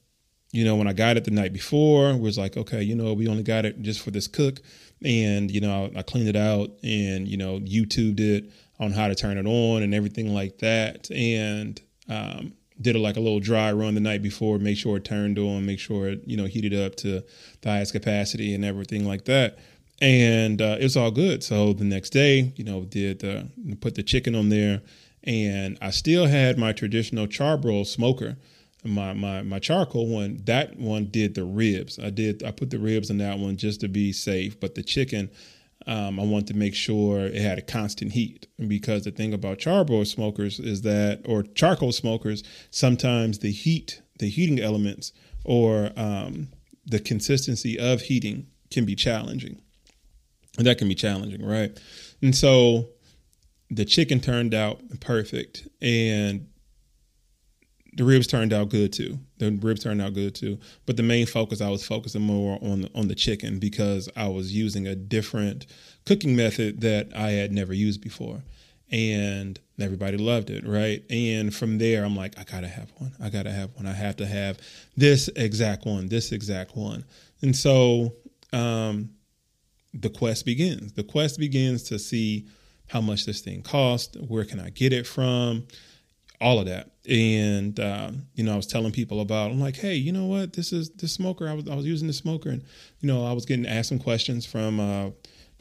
you 0.53 0.65
know, 0.65 0.77
when 0.77 0.87
I 0.87 0.93
got 0.93 1.17
it 1.17 1.25
the 1.25 1.33
night 1.33 1.53
before, 1.53 2.17
was 2.17 2.39
like, 2.39 2.57
okay, 2.57 2.83
you 2.83 2.95
know, 2.95 3.13
we 3.13 3.27
only 3.27 3.43
got 3.43 3.65
it 3.65 3.83
just 3.83 4.01
for 4.01 4.13
this 4.13 4.29
cook. 4.29 4.61
And, 5.05 5.51
you 5.51 5.61
know, 5.61 5.91
I, 5.95 5.99
I 5.99 6.03
cleaned 6.03 6.29
it 6.29 6.37
out 6.37 6.71
and, 6.83 7.27
you 7.27 7.37
know, 7.37 7.59
YouTubed 7.59 8.21
it 8.21 8.51
on 8.79 8.93
how 8.93 9.09
to 9.09 9.15
turn 9.15 9.37
it 9.37 9.47
on 9.47 9.83
and 9.83 9.93
everything 9.95 10.33
like 10.33 10.59
that. 10.59 11.11
And, 11.11 11.81
um, 12.09 12.55
did 12.81 12.97
like 12.97 13.17
a 13.17 13.21
little 13.21 13.41
dry 13.41 13.73
run 13.73 13.95
the 13.95 14.01
night 14.01 14.21
before, 14.21 14.59
make 14.59 14.77
sure 14.77 14.97
it 14.97 15.05
turned 15.05 15.39
on, 15.39 15.65
make 15.65 15.79
sure 15.79 16.09
it, 16.09 16.23
you 16.27 16.37
know, 16.37 16.45
heated 16.45 16.75
up 16.75 16.97
to 16.97 17.23
the 17.61 17.71
highest 17.71 17.93
capacity 17.93 18.53
and 18.53 18.65
everything 18.65 19.07
like 19.07 19.27
that 19.27 19.59
and 20.01 20.61
uh, 20.61 20.77
it 20.79 20.83
was 20.83 20.97
all 20.97 21.11
good. 21.11 21.43
So 21.43 21.73
the 21.73 21.85
next 21.85 22.11
day, 22.11 22.53
you 22.57 22.65
know, 22.65 22.85
did 22.85 23.21
the 23.21 23.49
put 23.81 23.95
the 23.95 24.03
chicken 24.03 24.35
on 24.35 24.49
there, 24.49 24.83
and 25.23 25.79
I 25.81 25.91
still 25.91 26.27
had 26.27 26.59
my 26.59 26.73
traditional 26.73 27.27
charbroil 27.27 27.87
smoker, 27.87 28.37
my 28.85 29.13
my 29.13 29.43
my 29.43 29.59
charcoal 29.59 30.09
one. 30.09 30.41
That 30.45 30.77
one 30.79 31.07
did 31.07 31.35
the 31.35 31.45
ribs. 31.45 31.99
I 31.99 32.11
did 32.11 32.43
I 32.43 32.51
put 32.51 32.71
the 32.71 32.79
ribs 32.79 33.11
in 33.11 33.19
that 33.19 33.39
one 33.39 33.57
just 33.57 33.81
to 33.81 33.89
be 33.89 34.13
safe, 34.13 34.59
but 34.59 34.75
the 34.75 34.83
chicken. 34.83 35.31
Um, 35.87 36.19
I 36.19 36.23
wanted 36.23 36.47
to 36.47 36.55
make 36.55 36.75
sure 36.75 37.27
it 37.27 37.43
had 37.43 37.59
a 37.59 37.63
constant 37.63 38.13
heat 38.13 38.47
because 38.69 39.05
the 39.05 39.11
thing 39.11 39.35
about 39.35 39.59
charbroil 39.59 40.07
smokers 40.07 40.59
is 40.59 40.81
that, 40.83 41.21
or 41.27 41.43
charcoal 41.43 41.93
smokers, 41.93 42.43
sometimes 42.71 43.41
the 43.41 43.53
heat, 43.53 44.01
the 44.19 44.31
heating 44.31 44.61
elements, 44.61 45.13
or 45.45 45.91
um, 45.97 46.49
the 46.87 47.01
consistency 47.01 47.79
of 47.79 48.01
heating 48.01 48.47
can 48.71 48.87
be 48.87 48.95
challenging. 48.95 49.61
And 50.57 50.67
that 50.67 50.79
can 50.79 50.89
be 50.89 50.95
challenging, 50.95 51.45
right? 51.45 51.77
And 52.23 52.35
so 52.35 52.89
the 53.71 53.85
chicken 53.85 54.21
turned 54.21 54.55
out 54.55 54.81
perfect 55.01 55.67
and 55.83 56.47
the 57.97 58.05
ribs 58.05 58.27
turned 58.27 58.53
out 58.53 58.71
good 58.71 58.93
too. 58.93 59.19
The 59.39 59.53
ribs 59.53 59.83
turned 59.83 60.03
out 60.03 60.15
good 60.15 60.35
too. 60.35 60.59
But 60.87 60.97
the 60.97 61.03
main 61.03 61.27
focus, 61.27 61.61
I 61.61 61.69
was 61.69 61.87
focusing 61.87 62.23
more 62.23 62.59
on 62.63 62.89
on 62.95 63.09
the 63.09 63.15
chicken 63.15 63.59
because 63.59 64.09
I 64.17 64.29
was 64.29 64.55
using 64.55 64.87
a 64.87 64.95
different 64.95 65.67
cooking 66.05 66.37
method 66.37 66.81
that 66.81 67.11
I 67.15 67.31
had 67.31 67.53
never 67.53 67.73
used 67.73 68.01
before, 68.01 68.43
and 68.91 69.59
everybody 69.79 70.17
loved 70.17 70.51
it, 70.51 70.67
right? 70.67 71.03
And 71.09 71.55
from 71.55 71.79
there, 71.79 72.05
I'm 72.05 72.17
like, 72.17 72.39
I 72.39 72.45
gotta 72.45 72.69
have 72.69 72.91
one. 72.99 73.13
I 73.21 73.31
gotta 73.31 73.53
have 73.53 73.75
one. 73.75 73.87
I 73.87 73.93
have 73.93 74.17
to 74.17 74.27
have 74.27 74.59
this 74.97 75.29
exact 75.37 75.87
one. 75.87 76.09
This 76.09 76.33
exact 76.33 76.77
one. 76.77 77.05
And 77.43 77.55
so, 77.55 78.15
um, 78.53 79.11
the 79.95 80.11
quest 80.11 80.45
begins. 80.45 80.93
The 80.93 81.05
quest 81.05 81.39
begins 81.39 81.85
to 81.85 81.99
see 81.99 82.47
how 82.89 83.01
much 83.01 83.25
this 83.25 83.41
thing 83.41 83.63
costs. 83.63 84.17
Where 84.17 84.45
can 84.45 84.61
I 84.61 84.71
get 84.71 84.93
it 84.93 85.07
from? 85.07 85.67
all 86.41 86.59
of 86.59 86.67
that. 86.67 86.91
And 87.09 87.79
uh, 87.81 88.11
you 88.35 88.45
know, 88.45 88.53
I 88.53 88.57
was 88.57 88.67
telling 88.67 88.93
people 88.93 89.21
about. 89.21 89.51
I'm 89.51 89.61
like, 89.61 89.77
hey, 89.77 89.95
you 89.95 90.13
know 90.13 90.27
what? 90.27 90.53
This 90.53 90.73
is 90.73 90.91
this 90.91 91.13
smoker. 91.13 91.49
I 91.49 91.55
was 91.55 91.69
I 91.69 91.75
was 91.75 91.87
using 91.87 92.07
the 92.07 92.13
smoker, 92.13 92.51
and 92.51 92.63
you 93.01 93.09
know, 93.09 93.27
I 93.27 93.33
was 93.33 93.45
getting 93.45 93.67
asked 93.67 93.89
some 93.89 93.99
questions 93.99 94.47
from 94.47 94.81
uh, 94.81 95.11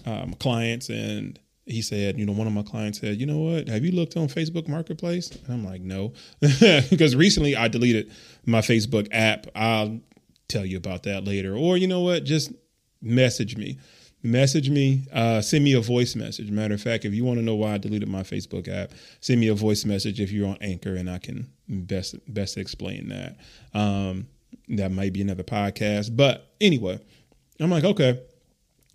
um, 0.06 0.34
clients, 0.36 0.90
and 0.90 1.40
he 1.66 1.82
said, 1.82 2.18
you 2.20 2.26
know, 2.26 2.34
one 2.34 2.48
of 2.48 2.54
my 2.54 2.64
clients 2.64 3.00
said, 3.00 3.20
you 3.20 3.26
know 3.26 3.40
what? 3.40 3.68
Have 3.70 3.86
you 3.86 3.92
looked 3.92 4.18
on 4.18 4.28
Facebook 4.28 4.68
Marketplace? 4.68 5.32
And 5.32 5.54
I'm 5.54 5.66
like, 5.66 5.82
no, 5.82 6.14
because 6.40 7.16
recently 7.16 7.56
I 7.56 7.70
deleted 7.70 8.12
my 8.46 8.60
Facebook 8.60 9.08
app. 9.12 9.48
I'll 9.56 10.00
tell 10.50 10.66
you 10.66 10.78
about 10.78 11.04
that 11.04 11.24
later. 11.24 11.56
Or 11.56 11.78
you 11.78 11.88
know 11.88 12.02
what? 12.02 12.26
Just 12.26 12.52
message 13.02 13.58
me 13.58 13.80
message 14.24 14.70
me, 14.70 15.06
uh, 15.12 15.42
send 15.42 15.64
me 15.64 15.74
a 15.74 15.82
voice 15.82 16.16
message. 16.16 16.50
Matter 16.50 16.74
of 16.74 16.82
fact, 16.82 17.06
if 17.06 17.14
you 17.14 17.26
want 17.26 17.40
to 17.40 17.46
know 17.46 17.56
why 17.56 17.74
I 17.74 17.78
deleted 17.78 18.08
my 18.08 18.24
Facebook 18.24 18.68
app, 18.68 18.92
send 19.20 19.40
me 19.42 19.50
a 19.50 19.54
voice 19.54 19.86
message 19.86 20.20
if 20.20 20.32
you're 20.32 20.48
on 20.48 20.58
Anchor, 20.62 20.96
and 20.96 21.10
I 21.10 21.20
can 21.20 21.52
best 21.68 22.16
best 22.34 22.58
explain 22.58 23.10
that. 23.10 23.38
Um, 23.74 24.28
that 24.70 24.92
might 24.92 25.14
be 25.14 25.22
another 25.22 25.44
podcast, 25.44 26.16
but 26.16 26.54
anyway, 26.62 27.00
I'm 27.60 27.70
like, 27.70 27.84
okay, 27.84 28.22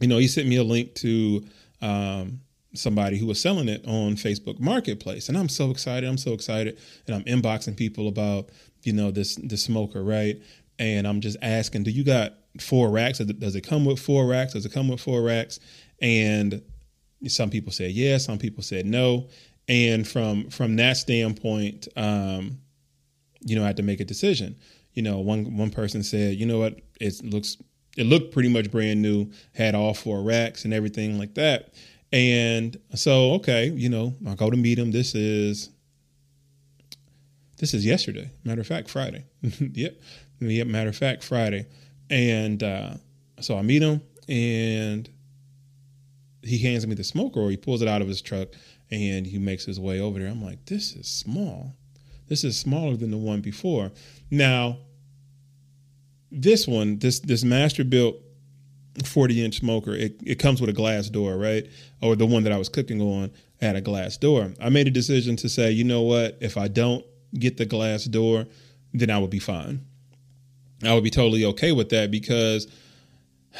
you 0.00 0.08
know, 0.08 0.18
he 0.18 0.26
sent 0.26 0.48
me 0.48 0.56
a 0.56 0.64
link 0.64 0.94
to 0.96 1.44
um, 1.82 2.40
somebody 2.74 3.18
who 3.18 3.26
was 3.26 3.40
selling 3.40 3.68
it 3.68 3.84
on 3.86 4.16
Facebook 4.16 4.58
Marketplace, 4.58 5.28
and 5.28 5.36
I'm 5.36 5.48
so 5.48 5.70
excited. 5.70 6.08
I'm 6.08 6.18
so 6.18 6.32
excited, 6.32 6.78
and 7.06 7.14
I'm 7.14 7.24
inboxing 7.24 7.76
people 7.76 8.08
about 8.08 8.48
you 8.82 8.92
know 8.94 9.10
this 9.10 9.36
this 9.36 9.62
smoker, 9.62 10.02
right? 10.02 10.40
And 10.78 11.08
I'm 11.08 11.20
just 11.20 11.36
asking, 11.42 11.82
do 11.82 11.90
you 11.90 12.04
got 12.04 12.34
four 12.60 12.90
racks? 12.90 13.18
Does 13.18 13.56
it 13.56 13.66
come 13.66 13.84
with 13.84 13.98
four 13.98 14.26
racks? 14.26 14.54
Does 14.54 14.66
it 14.66 14.72
come 14.72 14.88
with 14.88 15.00
four 15.00 15.22
racks? 15.22 15.60
And 16.00 16.62
some 17.26 17.50
people 17.50 17.72
said 17.72 17.92
yes, 17.92 18.24
some 18.24 18.38
people 18.38 18.62
said 18.62 18.86
no. 18.86 19.28
And 19.68 20.06
from 20.06 20.48
from 20.50 20.76
that 20.76 20.96
standpoint, 20.96 21.88
um, 21.96 22.58
you 23.40 23.56
know, 23.56 23.64
I 23.64 23.66
had 23.66 23.76
to 23.76 23.82
make 23.82 24.00
a 24.00 24.04
decision. 24.04 24.56
You 24.94 25.02
know, 25.02 25.18
one 25.18 25.56
one 25.56 25.70
person 25.70 26.02
said, 26.02 26.36
you 26.36 26.46
know 26.46 26.58
what, 26.58 26.80
it 27.00 27.22
looks 27.22 27.56
it 27.96 28.04
looked 28.04 28.32
pretty 28.32 28.48
much 28.48 28.70
brand 28.70 29.02
new, 29.02 29.30
had 29.54 29.74
all 29.74 29.92
four 29.92 30.22
racks 30.22 30.64
and 30.64 30.72
everything 30.72 31.18
like 31.18 31.34
that. 31.34 31.74
And 32.12 32.76
so, 32.94 33.32
okay, 33.34 33.66
you 33.68 33.88
know, 33.88 34.14
I 34.26 34.34
go 34.34 34.50
to 34.50 34.56
meet 34.56 34.78
him. 34.78 34.92
This 34.92 35.14
is 35.14 35.70
this 37.58 37.74
is 37.74 37.84
yesterday. 37.84 38.30
Matter 38.44 38.60
of 38.60 38.66
fact, 38.66 38.88
Friday. 38.88 39.24
yep. 39.42 40.00
Yep. 40.40 40.66
Matter 40.68 40.90
of 40.90 40.96
fact, 40.96 41.24
Friday. 41.24 41.66
And 42.10 42.62
uh, 42.62 42.94
so 43.40 43.58
I 43.58 43.62
meet 43.62 43.82
him 43.82 44.00
and 44.28 45.08
he 46.42 46.58
hands 46.58 46.86
me 46.86 46.94
the 46.94 47.04
smoker 47.04 47.40
or 47.40 47.50
he 47.50 47.56
pulls 47.56 47.82
it 47.82 47.88
out 47.88 48.02
of 48.02 48.08
his 48.08 48.22
truck 48.22 48.48
and 48.90 49.26
he 49.26 49.38
makes 49.38 49.64
his 49.64 49.78
way 49.78 50.00
over 50.00 50.18
there. 50.18 50.28
I'm 50.28 50.42
like, 50.42 50.64
this 50.66 50.94
is 50.94 51.08
small. 51.08 51.74
This 52.28 52.44
is 52.44 52.58
smaller 52.58 52.96
than 52.96 53.10
the 53.10 53.18
one 53.18 53.40
before. 53.40 53.90
Now, 54.30 54.78
this 56.30 56.66
one, 56.66 56.98
this 56.98 57.20
this 57.20 57.42
Masterbuilt 57.42 58.16
40 59.04 59.44
inch 59.44 59.58
smoker, 59.58 59.94
it, 59.94 60.20
it 60.24 60.38
comes 60.38 60.60
with 60.60 60.68
a 60.68 60.74
glass 60.74 61.08
door, 61.08 61.36
right? 61.36 61.66
Or 62.02 62.16
the 62.16 62.26
one 62.26 62.44
that 62.44 62.52
I 62.52 62.58
was 62.58 62.68
cooking 62.68 63.00
on 63.00 63.30
had 63.60 63.76
a 63.76 63.80
glass 63.80 64.16
door. 64.16 64.52
I 64.60 64.68
made 64.68 64.86
a 64.86 64.90
decision 64.90 65.36
to 65.36 65.48
say, 65.48 65.70
you 65.70 65.84
know 65.84 66.02
what, 66.02 66.38
if 66.40 66.56
I 66.56 66.68
don't 66.68 67.04
get 67.34 67.56
the 67.56 67.66
glass 67.66 68.04
door, 68.04 68.46
then 68.92 69.10
I 69.10 69.18
will 69.18 69.28
be 69.28 69.38
fine. 69.38 69.84
I 70.84 70.94
would 70.94 71.04
be 71.04 71.10
totally 71.10 71.44
okay 71.46 71.72
with 71.72 71.88
that 71.90 72.10
because 72.10 72.66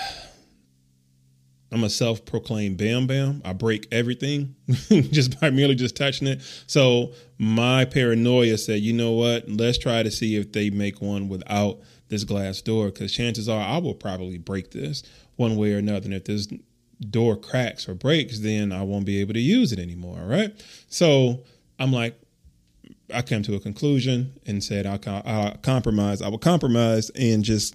I'm 1.70 1.84
a 1.84 1.90
self-proclaimed 1.90 2.78
bam 2.78 3.06
bam. 3.06 3.42
I 3.44 3.52
break 3.52 3.88
everything 3.92 4.54
just 4.88 5.38
by 5.38 5.50
merely 5.50 5.74
just 5.74 5.96
touching 5.96 6.26
it. 6.26 6.40
So 6.66 7.12
my 7.36 7.84
paranoia 7.84 8.56
said, 8.56 8.80
you 8.80 8.94
know 8.94 9.12
what? 9.12 9.48
Let's 9.48 9.76
try 9.76 10.02
to 10.02 10.10
see 10.10 10.36
if 10.36 10.52
they 10.52 10.70
make 10.70 11.02
one 11.02 11.28
without 11.28 11.80
this 12.08 12.24
glass 12.24 12.62
door, 12.62 12.86
because 12.86 13.12
chances 13.12 13.50
are 13.50 13.60
I 13.60 13.76
will 13.78 13.94
probably 13.94 14.38
break 14.38 14.70
this 14.70 15.02
one 15.36 15.56
way 15.56 15.74
or 15.74 15.78
another. 15.78 16.06
And 16.06 16.14
if 16.14 16.24
this 16.24 16.48
door 17.10 17.36
cracks 17.36 17.86
or 17.86 17.94
breaks, 17.94 18.38
then 18.38 18.72
I 18.72 18.82
won't 18.82 19.04
be 19.04 19.20
able 19.20 19.34
to 19.34 19.40
use 19.40 19.70
it 19.70 19.78
anymore. 19.78 20.20
Right? 20.20 20.54
So 20.88 21.44
I'm 21.78 21.92
like, 21.92 22.18
I 23.12 23.22
came 23.22 23.42
to 23.44 23.54
a 23.54 23.60
conclusion 23.60 24.34
and 24.46 24.62
said 24.62 24.86
I'll, 24.86 25.00
I'll, 25.06 25.56
compromise. 25.58 26.22
I 26.22 26.28
will 26.28 26.38
compromise 26.38 27.10
and 27.10 27.42
just 27.42 27.74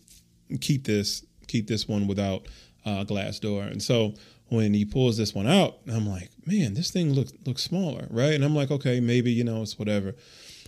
keep 0.61 0.85
this 0.85 1.25
keep 1.47 1.67
this 1.67 1.87
one 1.87 2.07
without 2.07 2.47
uh, 2.85 3.03
glass 3.03 3.39
door. 3.39 3.63
And 3.63 3.81
so 3.81 4.13
when 4.47 4.73
he 4.73 4.85
pulls 4.85 5.17
this 5.17 5.33
one 5.33 5.47
out, 5.47 5.77
I'm 5.91 6.07
like, 6.07 6.29
man, 6.45 6.73
this 6.73 6.91
thing 6.91 7.13
looks 7.13 7.33
looks 7.45 7.63
smaller, 7.63 8.07
right? 8.09 8.33
And 8.33 8.43
I'm 8.43 8.55
like, 8.55 8.71
okay, 8.71 8.99
maybe 8.99 9.31
you 9.31 9.43
know 9.43 9.61
it's 9.61 9.79
whatever. 9.79 10.15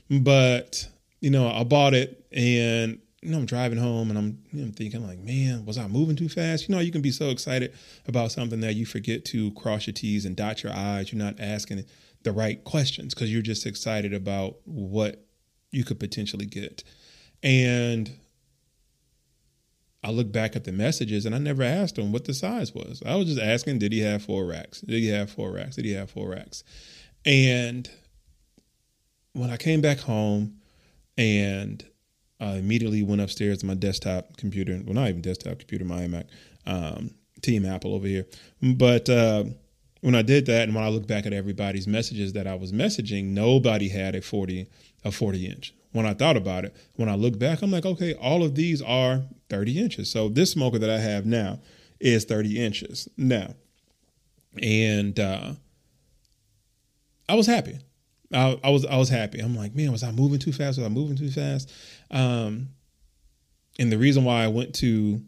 But 0.09 0.87
you 1.21 1.29
know, 1.29 1.49
I 1.49 1.63
bought 1.63 1.93
it 1.93 2.25
and 2.31 2.99
you 3.25 3.31
know, 3.31 3.39
I'm 3.39 3.45
driving 3.47 3.79
home 3.79 4.09
and 4.09 4.19
I'm, 4.19 4.37
you 4.51 4.63
know, 4.63 4.71
thinking 4.75 5.05
like, 5.05 5.17
man, 5.17 5.65
was 5.65 5.79
I 5.79 5.87
moving 5.87 6.15
too 6.15 6.29
fast? 6.29 6.69
You 6.69 6.75
know, 6.75 6.81
you 6.81 6.91
can 6.91 7.01
be 7.01 7.09
so 7.09 7.29
excited 7.29 7.73
about 8.07 8.31
something 8.31 8.59
that 8.59 8.75
you 8.75 8.85
forget 8.85 9.25
to 9.25 9.51
cross 9.53 9.87
your 9.87 9.95
T's 9.95 10.25
and 10.25 10.35
dot 10.35 10.61
your 10.61 10.71
I's. 10.71 11.11
You're 11.11 11.23
not 11.23 11.39
asking 11.39 11.85
the 12.25 12.33
right 12.33 12.61
questions 12.65 13.13
because 13.13 13.31
you're 13.31 13.41
just 13.41 13.65
excited 13.65 14.13
about 14.13 14.57
what 14.65 15.25
you 15.71 15.85
could 15.85 15.99
potentially 15.99 16.45
get. 16.45 16.83
And 17.41 18.11
I 20.03 20.11
look 20.11 20.31
back 20.31 20.55
at 20.55 20.65
the 20.65 20.71
messages 20.71 21.25
and 21.25 21.33
I 21.33 21.37
never 21.37 21.63
asked 21.63 21.97
him 21.97 22.11
what 22.11 22.25
the 22.25 22.33
size 22.33 22.75
was. 22.75 23.01
I 23.05 23.15
was 23.15 23.27
just 23.27 23.41
asking, 23.41 23.79
did 23.79 23.93
he 23.93 24.01
have 24.01 24.23
four 24.23 24.45
racks? 24.45 24.81
Did 24.81 24.99
he 24.99 25.07
have 25.07 25.31
four 25.31 25.51
racks? 25.51 25.77
Did 25.77 25.85
he 25.85 25.93
have 25.93 26.11
four 26.11 26.29
racks? 26.29 26.63
And 27.23 27.89
when 29.33 29.49
I 29.49 29.57
came 29.57 29.81
back 29.81 29.99
home 29.99 30.57
and 31.17 31.83
I 32.39 32.55
immediately 32.55 33.01
went 33.03 33.21
upstairs 33.21 33.59
to 33.59 33.65
my 33.65 33.73
desktop 33.73 34.37
computer, 34.37 34.79
well, 34.83 34.93
not 34.93 35.09
even 35.09 35.21
desktop 35.21 35.59
computer, 35.59 35.85
my 35.85 36.07
iMac, 36.07 36.25
um, 36.65 37.11
Team 37.41 37.65
Apple 37.65 37.95
over 37.95 38.07
here. 38.07 38.25
But 38.61 39.09
uh, 39.09 39.45
when 40.05 40.13
I 40.13 40.21
did 40.21 40.45
that, 40.45 40.65
and 40.65 40.75
when 40.75 40.83
I 40.83 40.89
look 40.89 41.07
back 41.07 41.25
at 41.25 41.33
everybody's 41.33 41.87
messages 41.87 42.33
that 42.33 42.45
I 42.45 42.53
was 42.53 42.71
messaging, 42.71 43.29
nobody 43.29 43.89
had 43.89 44.13
a 44.13 44.21
40 44.21 44.67
a 45.03 45.11
40 45.11 45.47
inch. 45.47 45.73
When 45.93 46.05
I 46.05 46.13
thought 46.13 46.37
about 46.37 46.63
it, 46.63 46.75
when 46.93 47.09
I 47.09 47.15
look 47.15 47.39
back, 47.39 47.63
I'm 47.63 47.71
like, 47.71 47.87
okay, 47.87 48.13
all 48.13 48.43
of 48.43 48.53
these 48.53 48.83
are 48.83 49.23
30 49.49 49.79
inches. 49.79 50.11
So 50.11 50.29
this 50.29 50.51
smoker 50.51 50.77
that 50.77 50.91
I 50.91 50.99
have 50.99 51.25
now 51.25 51.59
is 51.99 52.23
30 52.25 52.63
inches 52.63 53.09
now, 53.17 53.55
and 54.61 55.19
uh, 55.19 55.53
I 57.27 57.33
was 57.33 57.47
happy. 57.47 57.79
I, 58.31 58.59
I, 58.63 58.69
was 58.69 58.85
I 58.85 58.97
was 58.97 59.09
happy. 59.09 59.39
I'm 59.39 59.55
like, 59.55 59.73
man, 59.73 59.91
was 59.91 60.03
I 60.03 60.11
moving 60.11 60.37
too 60.37 60.53
fast? 60.53 60.77
Was 60.77 60.85
I 60.85 60.89
moving 60.89 61.17
too 61.17 61.31
fast? 61.31 61.71
Um, 62.11 62.69
and 63.79 63.91
the 63.91 63.97
reason 63.97 64.23
why 64.23 64.43
I 64.43 64.49
went 64.49 64.75
to 64.75 65.19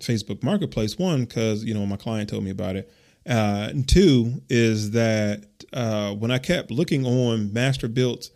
Facebook 0.00 0.42
Marketplace, 0.42 0.98
one, 0.98 1.26
because 1.26 1.64
you 1.64 1.74
know 1.74 1.84
my 1.84 1.96
client 1.96 2.30
told 2.30 2.44
me 2.44 2.50
about 2.50 2.76
it 2.76 2.90
uh, 3.28 3.68
and 3.70 3.88
two 3.88 4.42
is 4.48 4.92
that 4.92 5.44
uh, 5.72 6.12
when 6.14 6.30
I 6.30 6.38
kept 6.38 6.70
looking 6.70 7.04
on 7.04 7.50
Masterbuilt's 7.50 8.30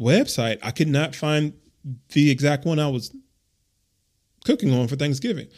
website, 0.00 0.58
I 0.62 0.70
could 0.70 0.88
not 0.88 1.14
find 1.14 1.52
the 2.12 2.30
exact 2.30 2.64
one 2.64 2.78
I 2.78 2.88
was 2.88 3.14
cooking 4.44 4.72
on 4.72 4.88
for 4.88 4.96
Thanksgiving. 4.96 5.48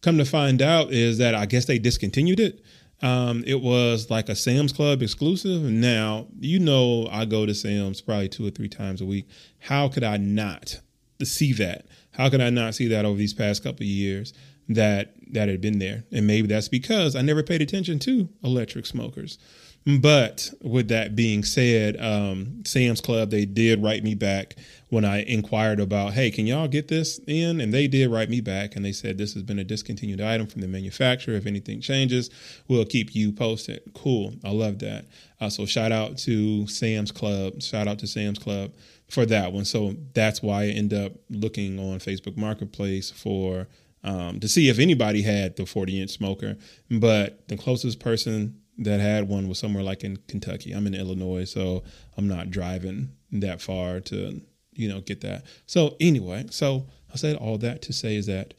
Come 0.00 0.16
to 0.18 0.24
find 0.24 0.62
out 0.62 0.92
is 0.92 1.18
that 1.18 1.34
I 1.34 1.46
guess 1.46 1.66
they 1.66 1.78
discontinued 1.78 2.40
it. 2.40 2.64
Um, 3.02 3.44
it 3.46 3.60
was 3.60 4.10
like 4.10 4.28
a 4.28 4.34
Sam's 4.34 4.72
Club 4.72 5.02
exclusive. 5.02 5.62
Now, 5.62 6.26
you 6.38 6.58
know, 6.58 7.08
I 7.10 7.24
go 7.24 7.46
to 7.46 7.54
Sam's 7.54 8.00
probably 8.00 8.28
two 8.28 8.46
or 8.46 8.50
three 8.50 8.68
times 8.68 9.00
a 9.00 9.06
week. 9.06 9.28
How 9.58 9.88
could 9.88 10.04
I 10.04 10.16
not 10.16 10.80
see 11.22 11.52
that? 11.54 11.86
How 12.12 12.28
could 12.28 12.40
I 12.40 12.50
not 12.50 12.74
see 12.74 12.88
that 12.88 13.04
over 13.04 13.16
these 13.16 13.34
past 13.34 13.62
couple 13.62 13.84
of 13.84 13.88
years? 13.88 14.32
That 14.70 15.14
that 15.32 15.48
had 15.48 15.60
been 15.60 15.78
there, 15.78 16.04
and 16.10 16.26
maybe 16.26 16.48
that's 16.48 16.68
because 16.68 17.14
I 17.14 17.22
never 17.22 17.42
paid 17.42 17.62
attention 17.62 17.98
to 18.00 18.28
electric 18.42 18.86
smokers. 18.86 19.38
But 19.86 20.50
with 20.60 20.88
that 20.88 21.16
being 21.16 21.42
said, 21.42 21.98
um, 22.00 22.62
Sam's 22.66 23.00
Club 23.00 23.30
they 23.30 23.46
did 23.46 23.82
write 23.82 24.04
me 24.04 24.14
back 24.14 24.56
when 24.90 25.04
I 25.04 25.22
inquired 25.22 25.80
about, 25.80 26.12
hey, 26.12 26.30
can 26.30 26.46
y'all 26.46 26.68
get 26.68 26.88
this 26.88 27.18
in? 27.26 27.60
And 27.60 27.72
they 27.72 27.86
did 27.86 28.10
write 28.10 28.28
me 28.28 28.40
back, 28.40 28.76
and 28.76 28.84
they 28.84 28.92
said 28.92 29.16
this 29.16 29.32
has 29.34 29.42
been 29.42 29.58
a 29.58 29.64
discontinued 29.64 30.20
item 30.20 30.46
from 30.46 30.60
the 30.60 30.68
manufacturer. 30.68 31.34
If 31.34 31.46
anything 31.46 31.80
changes, 31.80 32.28
we'll 32.68 32.84
keep 32.84 33.14
you 33.14 33.32
posted. 33.32 33.80
Cool, 33.94 34.34
I 34.44 34.50
love 34.50 34.80
that. 34.80 35.06
Uh, 35.40 35.48
so 35.48 35.64
shout 35.64 35.92
out 35.92 36.18
to 36.18 36.66
Sam's 36.66 37.10
Club. 37.10 37.62
Shout 37.62 37.88
out 37.88 37.98
to 38.00 38.06
Sam's 38.06 38.38
Club 38.38 38.72
for 39.08 39.24
that 39.26 39.52
one. 39.52 39.64
So 39.64 39.96
that's 40.12 40.42
why 40.42 40.64
I 40.64 40.66
end 40.66 40.92
up 40.92 41.12
looking 41.30 41.78
on 41.78 42.00
Facebook 42.00 42.36
Marketplace 42.36 43.10
for 43.10 43.66
um, 44.02 44.40
to 44.40 44.48
see 44.48 44.68
if 44.68 44.78
anybody 44.78 45.22
had 45.22 45.56
the 45.56 45.66
40 45.66 46.00
inch 46.00 46.10
smoker. 46.10 46.56
But 46.90 47.48
the 47.48 47.56
closest 47.56 48.00
person 48.00 48.60
that 48.78 49.00
had 49.00 49.28
one 49.28 49.48
was 49.48 49.58
somewhere 49.58 49.82
like 49.82 50.04
in 50.04 50.16
Kentucky. 50.28 50.72
I'm 50.72 50.86
in 50.86 50.94
Illinois, 50.94 51.44
so 51.44 51.82
I'm 52.16 52.26
not 52.26 52.50
driving 52.50 53.12
that 53.32 53.60
far 53.60 54.00
to, 54.00 54.40
you 54.72 54.88
know, 54.88 55.00
get 55.00 55.20
that. 55.20 55.44
So 55.66 55.96
anyway, 56.00 56.46
so 56.50 56.86
I 57.12 57.16
said 57.16 57.36
all 57.36 57.58
that 57.58 57.82
to 57.82 57.92
say 57.92 58.16
is 58.16 58.26
that 58.26 58.54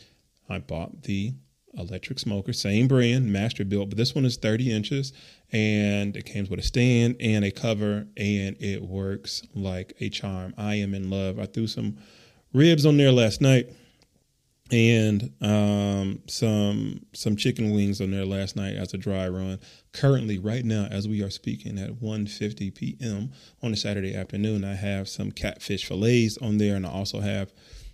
I 0.47 0.59
bought 0.59 1.03
the 1.03 1.33
electric 1.73 2.19
smoker, 2.19 2.53
same 2.53 2.87
brand, 2.87 3.31
master 3.31 3.63
Masterbuilt, 3.63 3.89
but 3.89 3.97
this 3.97 4.13
one 4.13 4.25
is 4.25 4.37
30 4.37 4.71
inches 4.71 5.13
and 5.51 6.15
it 6.15 6.31
comes 6.31 6.49
with 6.49 6.59
a 6.59 6.63
stand 6.63 7.15
and 7.19 7.45
a 7.45 7.51
cover 7.51 8.07
and 8.17 8.61
it 8.61 8.81
works 8.81 9.43
like 9.55 9.93
a 9.99 10.09
charm. 10.09 10.53
I 10.57 10.75
am 10.75 10.93
in 10.93 11.09
love. 11.09 11.39
I 11.39 11.45
threw 11.45 11.67
some 11.67 11.97
ribs 12.53 12.85
on 12.85 12.97
there 12.97 13.11
last 13.11 13.41
night 13.41 13.69
and 14.71 15.33
um, 15.41 16.19
some 16.27 17.05
some 17.13 17.35
chicken 17.35 17.71
wings 17.71 17.99
on 17.99 18.11
there 18.11 18.25
last 18.25 18.55
night 18.55 18.75
as 18.75 18.93
a 18.93 18.97
dry 18.97 19.27
run. 19.27 19.59
Currently, 19.91 20.39
right 20.39 20.63
now, 20.63 20.87
as 20.89 21.07
we 21.07 21.21
are 21.21 21.29
speaking 21.29 21.77
at 21.77 21.95
1.50 21.95 22.73
p.m. 22.73 23.31
on 23.61 23.73
a 23.73 23.75
Saturday 23.75 24.15
afternoon, 24.15 24.63
I 24.63 24.75
have 24.75 25.09
some 25.09 25.31
catfish 25.31 25.85
fillets 25.85 26.37
on 26.37 26.57
there, 26.57 26.77
and 26.77 26.85
I 26.85 26.89
also 26.89 27.19
have 27.19 27.51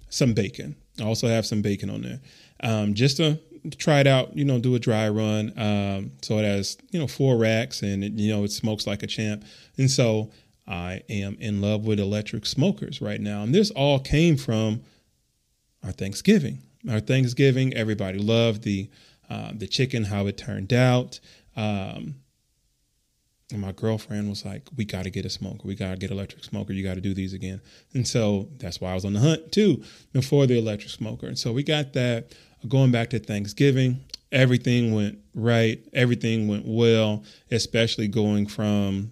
some 0.10 0.34
bacon. 0.34 0.76
I 1.00 1.04
also 1.04 1.28
have 1.28 1.48
some 1.48 1.64
bacon 1.64 1.90
on 1.90 2.04
there, 2.04 2.20
um, 2.62 2.94
just 2.94 3.18
to 3.18 3.40
try 3.78 4.00
it 4.00 4.08
out. 4.08 4.38
You 4.38 4.46
know, 4.46 4.60
do 4.60 4.76
a 4.76 4.80
dry 4.80 5.10
run. 5.10 5.54
Um, 5.58 6.12
so 6.22 6.38
it 6.38 6.46
has 6.46 6.78
you 6.92 7.00
know 7.00 7.08
four 7.08 7.38
racks, 7.38 7.82
and 7.82 8.04
it, 8.04 8.14
you 8.14 8.32
know 8.32 8.44
it 8.44 8.52
smokes 8.52 8.86
like 8.86 9.02
a 9.02 9.08
champ. 9.08 9.44
And 9.80 9.90
so 9.90 10.30
I 10.68 11.02
am 11.10 11.38
in 11.40 11.60
love 11.60 11.88
with 11.88 12.00
electric 12.00 12.46
smokers 12.46 13.02
right 13.02 13.20
now, 13.20 13.42
and 13.42 13.56
this 13.56 13.72
all 13.72 14.00
came 14.00 14.38
from 14.38 14.84
our 15.84 15.92
Thanksgiving 15.92 16.62
our 16.90 17.00
Thanksgiving. 17.00 17.74
Everybody 17.74 18.20
loved 18.20 18.64
the 18.64 18.90
uh, 19.30 19.52
the 19.54 19.68
chicken, 19.68 20.06
how 20.06 20.28
it 20.28 20.38
turned 20.38 20.72
out. 20.72 21.20
Um, 21.56 22.16
and 23.52 23.62
my 23.62 23.72
girlfriend 23.72 24.30
was 24.30 24.46
like, 24.46 24.68
"We 24.76 24.86
got 24.86 25.04
to 25.04 25.10
get 25.10 25.26
a 25.26 25.30
smoker. 25.30 25.68
We 25.68 25.76
got 25.76 25.92
to 25.92 25.98
get 25.98 26.12
electric 26.12 26.44
smoker. 26.44 26.74
You 26.74 26.84
got 26.84 26.96
to 26.96 27.02
do 27.02 27.14
these 27.14 27.34
again." 27.34 27.62
And 27.94 28.08
so 28.08 28.50
that's 28.58 28.82
why 28.82 28.92
I 28.92 28.94
was 28.94 29.06
on 29.06 29.14
the 29.14 29.20
hunt 29.20 29.52
too 29.52 29.84
before 30.12 30.48
the 30.48 30.58
electric 30.58 30.92
smoker. 30.92 31.28
And 31.28 31.38
so 31.38 31.52
we 31.52 31.64
got 31.64 31.94
that. 31.94 32.34
Going 32.68 32.92
back 32.92 33.12
to 33.12 33.20
Thanksgiving, 33.20 34.04
everything 34.32 34.94
went 34.94 35.20
right. 35.36 35.80
Everything 35.94 36.48
went 36.48 36.66
well, 36.66 37.24
especially 37.52 38.08
going 38.08 38.48
from 38.48 39.12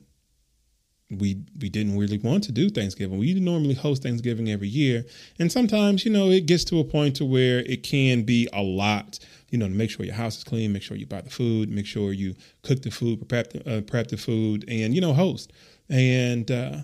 we 1.11 1.43
we 1.61 1.69
didn't 1.69 1.97
really 1.97 2.17
want 2.17 2.43
to 2.45 2.51
do 2.51 2.69
Thanksgiving. 2.69 3.19
We 3.19 3.33
normally 3.35 3.75
host 3.75 4.03
Thanksgiving 4.03 4.49
every 4.49 4.67
year, 4.67 5.05
and 5.37 5.51
sometimes 5.51 6.03
you 6.05 6.11
know 6.11 6.29
it 6.29 6.45
gets 6.47 6.63
to 6.65 6.79
a 6.79 6.83
point 6.83 7.15
to 7.17 7.25
where 7.25 7.59
it 7.59 7.83
can 7.83 8.23
be 8.23 8.47
a 8.53 8.61
lot. 8.61 9.19
You 9.51 9.59
know, 9.59 9.67
to 9.67 9.73
make 9.73 9.91
sure 9.91 10.05
your 10.05 10.15
house 10.15 10.37
is 10.37 10.43
clean, 10.43 10.73
make 10.73 10.81
sure 10.81 10.97
you 10.97 11.05
buy 11.05 11.21
the 11.21 11.29
food, 11.29 11.69
make 11.69 11.85
sure 11.85 12.11
you 12.11 12.35
cook 12.63 12.81
the 12.81 12.89
food, 12.89 13.27
prep 13.29 13.51
the, 13.53 13.77
uh, 13.77 13.81
prep 13.81 14.07
the 14.07 14.17
food, 14.17 14.65
and 14.67 14.95
you 14.95 15.01
know 15.01 15.13
host. 15.13 15.53
And 15.89 16.49
uh, 16.49 16.77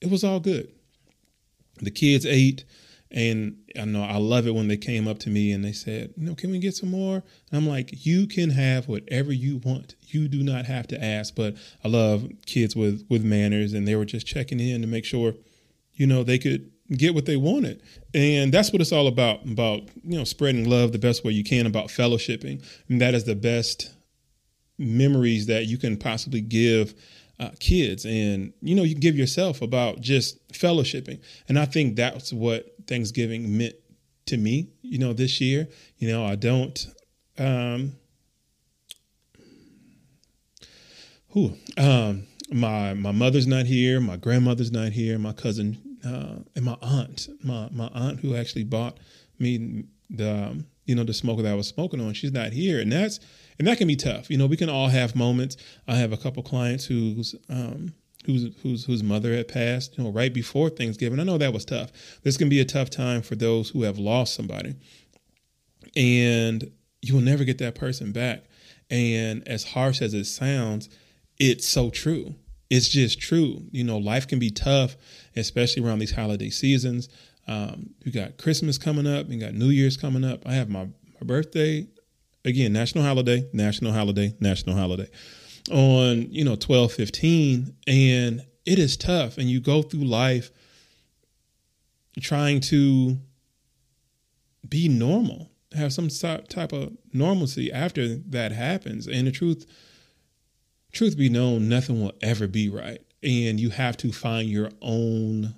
it 0.00 0.10
was 0.10 0.24
all 0.24 0.40
good. 0.40 0.68
The 1.80 1.90
kids 1.92 2.26
ate. 2.26 2.64
And 3.10 3.56
I 3.78 3.86
know 3.86 4.02
I 4.02 4.18
love 4.18 4.46
it 4.46 4.54
when 4.54 4.68
they 4.68 4.76
came 4.76 5.08
up 5.08 5.18
to 5.20 5.30
me 5.30 5.52
and 5.52 5.64
they 5.64 5.72
said, 5.72 6.12
you 6.16 6.26
know, 6.26 6.34
can 6.34 6.50
we 6.50 6.58
get 6.58 6.74
some 6.74 6.90
more? 6.90 7.14
And 7.14 7.24
I'm 7.52 7.66
like, 7.66 8.04
you 8.04 8.26
can 8.26 8.50
have 8.50 8.86
whatever 8.86 9.32
you 9.32 9.58
want. 9.58 9.94
You 10.02 10.28
do 10.28 10.42
not 10.42 10.66
have 10.66 10.86
to 10.88 11.02
ask. 11.02 11.34
But 11.34 11.56
I 11.82 11.88
love 11.88 12.28
kids 12.44 12.76
with 12.76 13.06
with 13.08 13.24
manners, 13.24 13.72
and 13.72 13.88
they 13.88 13.96
were 13.96 14.04
just 14.04 14.26
checking 14.26 14.60
in 14.60 14.82
to 14.82 14.86
make 14.86 15.04
sure, 15.06 15.34
you 15.94 16.06
know, 16.06 16.22
they 16.22 16.38
could 16.38 16.70
get 16.90 17.14
what 17.14 17.26
they 17.26 17.36
wanted. 17.36 17.82
And 18.12 18.52
that's 18.52 18.72
what 18.72 18.82
it's 18.82 18.92
all 18.92 19.06
about. 19.06 19.44
About 19.44 19.82
you 20.04 20.18
know, 20.18 20.24
spreading 20.24 20.68
love 20.68 20.92
the 20.92 20.98
best 20.98 21.24
way 21.24 21.32
you 21.32 21.44
can. 21.44 21.66
About 21.66 21.88
fellowshipping, 21.88 22.62
and 22.88 23.00
that 23.00 23.14
is 23.14 23.24
the 23.24 23.34
best 23.34 23.90
memories 24.78 25.46
that 25.46 25.66
you 25.66 25.78
can 25.78 25.96
possibly 25.96 26.40
give 26.40 26.94
uh, 27.40 27.50
kids 27.60 28.04
and 28.04 28.52
you 28.60 28.74
know 28.74 28.82
you 28.82 28.94
give 28.94 29.16
yourself 29.16 29.62
about 29.62 30.00
just 30.00 30.46
fellowshipping. 30.52 31.20
And 31.48 31.58
i 31.58 31.64
think 31.64 31.96
that's 31.96 32.32
what 32.32 32.74
thanksgiving 32.86 33.56
meant 33.56 33.74
to 34.26 34.36
me 34.36 34.68
you 34.82 34.98
know 34.98 35.12
this 35.12 35.40
year. 35.40 35.68
You 35.98 36.08
know 36.08 36.24
i 36.24 36.34
don't 36.34 36.86
um 37.38 37.92
who 41.30 41.52
um 41.76 42.26
my 42.50 42.94
my 42.94 43.12
mother's 43.12 43.46
not 43.46 43.66
here 43.66 44.00
my 44.00 44.16
grandmother's 44.16 44.72
not 44.72 44.92
here 44.92 45.18
my 45.18 45.32
cousin 45.32 45.78
uh, 46.04 46.36
and 46.54 46.64
my 46.64 46.76
aunt 46.80 47.28
my 47.42 47.68
my 47.70 47.88
aunt 47.94 48.20
who 48.20 48.34
actually 48.34 48.64
bought 48.64 48.98
me 49.38 49.84
the 50.10 50.30
um, 50.30 50.66
you 50.88 50.94
know 50.94 51.04
the 51.04 51.14
smoker 51.14 51.42
that 51.42 51.52
I 51.52 51.54
was 51.54 51.68
smoking 51.68 52.00
on 52.00 52.14
she's 52.14 52.32
not 52.32 52.52
here. 52.52 52.80
And 52.80 52.90
that's 52.90 53.20
and 53.58 53.66
that 53.66 53.78
can 53.78 53.88
be 53.88 53.96
tough. 53.96 54.30
You 54.30 54.38
know, 54.38 54.46
we 54.46 54.56
can 54.56 54.68
all 54.68 54.88
have 54.88 55.16
moments. 55.16 55.56
I 55.86 55.96
have 55.96 56.12
a 56.12 56.16
couple 56.16 56.42
clients 56.42 56.84
whose 56.86 57.34
um, 57.48 57.94
whose 58.26 58.54
whose 58.62 58.84
whose 58.84 59.02
mother 59.02 59.34
had 59.34 59.48
passed, 59.48 59.96
you 59.98 60.04
know, 60.04 60.10
right 60.10 60.32
before 60.32 60.70
Thanksgiving. 60.70 61.20
I 61.20 61.24
know 61.24 61.38
that 61.38 61.52
was 61.52 61.64
tough. 61.64 61.90
This 62.22 62.36
can 62.36 62.48
be 62.48 62.60
a 62.60 62.64
tough 62.64 62.90
time 62.90 63.22
for 63.22 63.34
those 63.34 63.70
who 63.70 63.82
have 63.82 63.98
lost 63.98 64.34
somebody, 64.34 64.74
and 65.96 66.70
you 67.02 67.14
will 67.14 67.20
never 67.20 67.44
get 67.44 67.58
that 67.58 67.74
person 67.74 68.12
back. 68.12 68.44
And 68.90 69.46
as 69.46 69.64
harsh 69.64 70.00
as 70.00 70.14
it 70.14 70.24
sounds, 70.24 70.88
it's 71.38 71.68
so 71.68 71.90
true. 71.90 72.34
It's 72.70 72.88
just 72.88 73.20
true. 73.20 73.62
You 73.70 73.84
know, 73.84 73.98
life 73.98 74.26
can 74.26 74.38
be 74.38 74.50
tough, 74.50 74.96
especially 75.36 75.84
around 75.84 75.98
these 76.00 76.14
holiday 76.14 76.50
seasons. 76.50 77.08
Um, 77.46 77.90
we 78.04 78.12
got 78.12 78.36
Christmas 78.36 78.76
coming 78.76 79.06
up, 79.06 79.26
we 79.26 79.38
got 79.38 79.54
New 79.54 79.68
Year's 79.68 79.96
coming 79.96 80.24
up. 80.24 80.46
I 80.46 80.52
have 80.52 80.68
my, 80.68 80.84
my 80.84 81.24
birthday 81.24 81.86
again, 82.48 82.72
national 82.72 83.04
holiday, 83.04 83.48
national 83.52 83.92
holiday, 83.92 84.34
national 84.40 84.76
holiday 84.76 85.08
on, 85.70 86.26
you 86.30 86.44
know, 86.44 86.56
12, 86.56 86.92
15. 86.92 87.76
And 87.86 88.42
it 88.64 88.78
is 88.78 88.96
tough. 88.96 89.38
And 89.38 89.48
you 89.48 89.60
go 89.60 89.82
through 89.82 90.04
life 90.04 90.50
trying 92.20 92.60
to 92.60 93.18
be 94.68 94.88
normal, 94.88 95.50
have 95.74 95.92
some 95.92 96.08
type 96.08 96.72
of 96.72 96.96
normalcy 97.12 97.72
after 97.72 98.16
that 98.16 98.52
happens. 98.52 99.06
And 99.06 99.26
the 99.26 99.32
truth, 99.32 99.66
truth 100.92 101.16
be 101.16 101.28
known, 101.28 101.68
nothing 101.68 102.02
will 102.02 102.14
ever 102.22 102.46
be 102.46 102.68
right. 102.68 103.00
And 103.22 103.58
you 103.58 103.70
have 103.70 103.96
to 103.98 104.12
find 104.12 104.48
your 104.48 104.70
own 104.80 105.54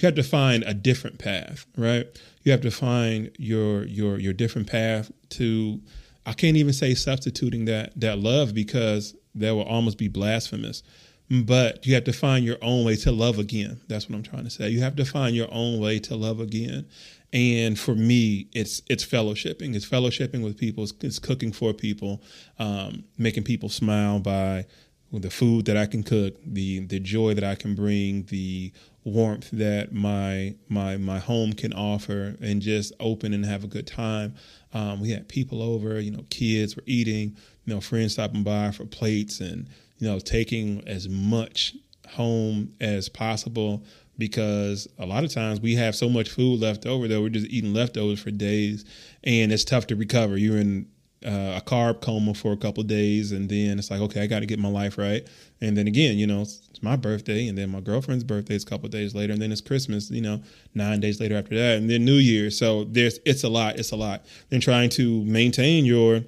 you 0.00 0.06
have 0.06 0.14
to 0.14 0.22
find 0.22 0.62
a 0.64 0.74
different 0.74 1.18
path, 1.18 1.66
right? 1.76 2.06
You 2.42 2.52
have 2.52 2.62
to 2.62 2.70
find 2.70 3.30
your 3.38 3.84
your 3.84 4.18
your 4.18 4.32
different 4.32 4.68
path 4.68 5.10
to 5.30 5.80
I 6.26 6.32
can't 6.32 6.56
even 6.56 6.72
say 6.72 6.94
substituting 6.94 7.66
that 7.66 7.98
that 8.00 8.18
love 8.18 8.54
because 8.54 9.14
that 9.34 9.52
will 9.52 9.64
almost 9.64 9.98
be 9.98 10.08
blasphemous. 10.08 10.82
But 11.30 11.86
you 11.86 11.94
have 11.94 12.04
to 12.04 12.12
find 12.12 12.44
your 12.44 12.56
own 12.60 12.84
way 12.84 12.96
to 12.96 13.12
love 13.12 13.38
again. 13.38 13.80
That's 13.86 14.08
what 14.08 14.16
I'm 14.16 14.24
trying 14.24 14.44
to 14.44 14.50
say. 14.50 14.68
You 14.70 14.80
have 14.80 14.96
to 14.96 15.04
find 15.04 15.36
your 15.36 15.46
own 15.52 15.78
way 15.78 16.00
to 16.00 16.16
love 16.16 16.40
again. 16.40 16.88
And 17.32 17.78
for 17.78 17.94
me, 17.94 18.48
it's 18.52 18.82
it's 18.88 19.04
fellowshipping. 19.04 19.76
It's 19.76 19.86
fellowshipping 19.86 20.42
with 20.42 20.58
people. 20.58 20.82
It's, 20.82 20.94
it's 21.02 21.20
cooking 21.20 21.52
for 21.52 21.72
people, 21.72 22.22
um, 22.58 23.04
making 23.16 23.44
people 23.44 23.68
smile 23.68 24.18
by 24.18 24.66
the 25.12 25.30
food 25.30 25.64
that 25.64 25.76
I 25.76 25.86
can 25.86 26.02
cook, 26.02 26.36
the 26.44 26.80
the 26.80 27.00
joy 27.00 27.34
that 27.34 27.44
I 27.44 27.56
can 27.56 27.74
bring, 27.74 28.24
the 28.24 28.72
warmth 29.04 29.50
that 29.52 29.92
my 29.92 30.54
my 30.68 30.96
my 30.96 31.18
home 31.18 31.52
can 31.52 31.72
offer, 31.72 32.36
and 32.40 32.62
just 32.62 32.92
open 33.00 33.34
and 33.34 33.44
have 33.44 33.64
a 33.64 33.68
good 33.68 33.86
time. 33.86 34.34
Um, 34.72 35.00
we 35.00 35.10
had 35.10 35.28
people 35.28 35.62
over, 35.62 35.98
you 35.98 36.12
know, 36.12 36.24
kids 36.30 36.76
were 36.76 36.84
eating, 36.86 37.36
you 37.64 37.74
know, 37.74 37.80
friends 37.80 38.12
stopping 38.12 38.44
by 38.44 38.70
for 38.70 38.84
plates, 38.84 39.40
and 39.40 39.68
you 39.98 40.06
know, 40.06 40.20
taking 40.20 40.86
as 40.86 41.08
much 41.08 41.74
home 42.08 42.72
as 42.80 43.08
possible 43.08 43.84
because 44.18 44.86
a 44.98 45.06
lot 45.06 45.24
of 45.24 45.32
times 45.32 45.60
we 45.60 45.74
have 45.74 45.96
so 45.96 46.08
much 46.08 46.28
food 46.28 46.60
left 46.60 46.84
over 46.86 47.08
that 47.08 47.20
we're 47.20 47.30
just 47.30 47.46
eating 47.48 47.72
leftovers 47.72 48.20
for 48.20 48.30
days, 48.30 48.84
and 49.24 49.50
it's 49.50 49.64
tough 49.64 49.88
to 49.88 49.96
recover. 49.96 50.36
You're 50.36 50.58
in 50.58 50.86
uh, 51.24 51.58
a 51.58 51.62
carb 51.64 52.00
coma 52.00 52.34
for 52.34 52.52
a 52.52 52.56
couple 52.56 52.82
days, 52.82 53.32
and 53.32 53.48
then 53.48 53.78
it's 53.78 53.90
like, 53.90 54.00
okay, 54.00 54.22
I 54.22 54.26
got 54.26 54.40
to 54.40 54.46
get 54.46 54.58
my 54.58 54.68
life 54.68 54.96
right. 54.96 55.26
And 55.60 55.76
then 55.76 55.86
again, 55.86 56.16
you 56.16 56.26
know, 56.26 56.40
it's 56.40 56.82
my 56.82 56.96
birthday, 56.96 57.46
and 57.46 57.58
then 57.58 57.70
my 57.70 57.80
girlfriend's 57.80 58.24
birthday 58.24 58.54
is 58.54 58.62
a 58.62 58.66
couple 58.66 58.88
days 58.88 59.14
later, 59.14 59.34
and 59.34 59.42
then 59.42 59.52
it's 59.52 59.60
Christmas, 59.60 60.10
you 60.10 60.22
know, 60.22 60.42
nine 60.74 61.00
days 61.00 61.20
later 61.20 61.36
after 61.36 61.54
that, 61.56 61.78
and 61.78 61.90
then 61.90 62.04
New 62.04 62.14
Year. 62.14 62.50
So 62.50 62.84
there's 62.84 63.18
it's 63.26 63.44
a 63.44 63.48
lot, 63.48 63.78
it's 63.78 63.90
a 63.90 63.96
lot. 63.96 64.24
Then 64.48 64.60
trying 64.60 64.88
to 64.90 65.24
maintain 65.24 65.84
your 65.84 66.22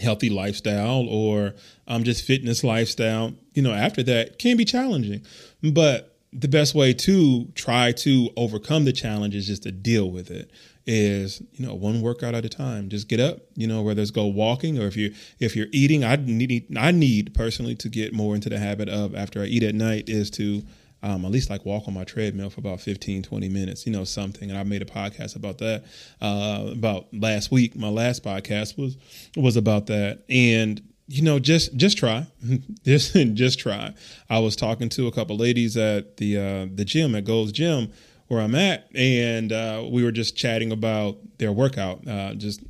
healthy 0.00 0.30
lifestyle 0.30 1.06
or 1.08 1.54
um, 1.86 2.04
just 2.04 2.24
fitness 2.24 2.64
lifestyle, 2.64 3.34
you 3.54 3.62
know, 3.62 3.72
after 3.72 4.02
that 4.04 4.38
can 4.38 4.56
be 4.56 4.64
challenging. 4.64 5.22
But 5.62 6.15
the 6.38 6.48
best 6.48 6.74
way 6.74 6.92
to 6.92 7.46
try 7.54 7.92
to 7.92 8.30
overcome 8.36 8.84
the 8.84 8.92
challenge 8.92 9.34
is 9.34 9.46
just 9.46 9.62
to 9.62 9.72
deal 9.72 10.10
with 10.10 10.30
it 10.30 10.50
is 10.86 11.42
you 11.52 11.66
know 11.66 11.74
one 11.74 12.00
workout 12.00 12.34
at 12.34 12.44
a 12.44 12.48
time. 12.48 12.88
Just 12.88 13.08
get 13.08 13.20
up 13.20 13.40
you 13.54 13.66
know 13.66 13.82
whether 13.82 14.02
it's 14.02 14.10
go 14.10 14.26
walking 14.26 14.78
or 14.78 14.86
if 14.86 14.96
you 14.96 15.14
if 15.40 15.56
you're 15.56 15.66
eating 15.72 16.04
i 16.04 16.16
need 16.16 16.66
i 16.76 16.90
need 16.90 17.34
personally 17.34 17.74
to 17.76 17.88
get 17.88 18.12
more 18.12 18.34
into 18.34 18.48
the 18.48 18.58
habit 18.58 18.88
of 18.88 19.14
after 19.14 19.42
i 19.42 19.46
eat 19.46 19.62
at 19.62 19.74
night 19.74 20.08
is 20.08 20.30
to 20.32 20.62
um, 21.02 21.24
at 21.24 21.30
least 21.30 21.50
like 21.50 21.64
walk 21.64 21.88
on 21.88 21.94
my 21.94 22.04
treadmill 22.04 22.50
for 22.50 22.60
about 22.60 22.80
15 22.80 23.22
20 23.22 23.48
minutes 23.48 23.86
you 23.86 23.92
know 23.92 24.04
something. 24.04 24.50
And 24.50 24.58
i 24.58 24.62
made 24.62 24.82
a 24.82 24.86
podcast 24.86 25.36
about 25.36 25.58
that 25.58 25.84
uh, 26.20 26.66
about 26.70 27.06
last 27.12 27.50
week. 27.50 27.76
My 27.76 27.88
last 27.88 28.22
podcast 28.22 28.78
was 28.78 28.96
was 29.36 29.56
about 29.56 29.86
that. 29.86 30.22
And 30.28 30.82
you 31.08 31.22
know 31.22 31.38
just 31.38 31.76
just 31.76 31.98
try. 31.98 32.26
Just 32.84 33.14
just 33.34 33.58
try. 33.58 33.94
I 34.30 34.38
was 34.38 34.56
talking 34.56 34.88
to 34.90 35.06
a 35.06 35.12
couple 35.12 35.36
ladies 35.36 35.76
at 35.76 36.16
the 36.16 36.36
uh, 36.38 36.66
the 36.72 36.84
gym 36.84 37.14
at 37.14 37.24
gold's 37.24 37.52
gym 37.52 37.92
where 38.28 38.40
i'm 38.40 38.54
at 38.54 38.88
and 38.94 39.52
uh, 39.52 39.84
we 39.88 40.02
were 40.02 40.12
just 40.12 40.36
chatting 40.36 40.72
about 40.72 41.16
their 41.38 41.52
workout. 41.52 42.06
Uh, 42.06 42.34
just 42.34 42.62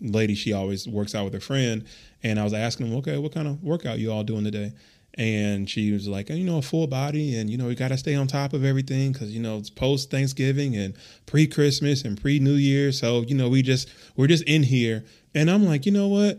lady 0.00 0.34
she 0.34 0.52
always 0.52 0.88
works 0.88 1.14
out 1.14 1.24
with 1.24 1.34
her 1.34 1.40
friend 1.40 1.84
and 2.22 2.40
i 2.40 2.44
was 2.44 2.54
asking 2.54 2.88
them 2.88 2.96
okay 2.96 3.18
what 3.18 3.32
kind 3.32 3.46
of 3.46 3.62
workout 3.62 3.98
you 3.98 4.10
all 4.10 4.24
doing 4.24 4.44
today? 4.44 4.72
And 5.14 5.68
she 5.68 5.90
was 5.90 6.06
like, 6.06 6.30
you 6.30 6.44
know, 6.44 6.58
a 6.58 6.62
full 6.62 6.86
body, 6.86 7.36
and 7.36 7.50
you 7.50 7.58
know, 7.58 7.66
we 7.66 7.74
got 7.74 7.88
to 7.88 7.98
stay 7.98 8.14
on 8.14 8.28
top 8.28 8.52
of 8.52 8.64
everything 8.64 9.10
because 9.10 9.32
you 9.32 9.42
know 9.42 9.58
it's 9.58 9.68
post 9.68 10.08
Thanksgiving 10.08 10.76
and 10.76 10.94
pre 11.26 11.48
Christmas 11.48 12.04
and 12.04 12.18
pre 12.18 12.38
New 12.38 12.54
Year, 12.54 12.92
so 12.92 13.22
you 13.22 13.34
know 13.34 13.48
we 13.48 13.60
just 13.60 13.88
we're 14.16 14.28
just 14.28 14.44
in 14.44 14.62
here, 14.62 15.04
and 15.34 15.50
I'm 15.50 15.66
like, 15.66 15.84
you 15.84 15.90
know 15.90 16.06
what, 16.06 16.38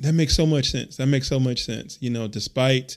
that 0.00 0.12
makes 0.12 0.36
so 0.36 0.46
much 0.46 0.70
sense. 0.70 0.96
That 0.96 1.06
makes 1.06 1.28
so 1.28 1.40
much 1.40 1.64
sense. 1.64 1.98
You 2.00 2.10
know, 2.10 2.28
despite 2.28 2.96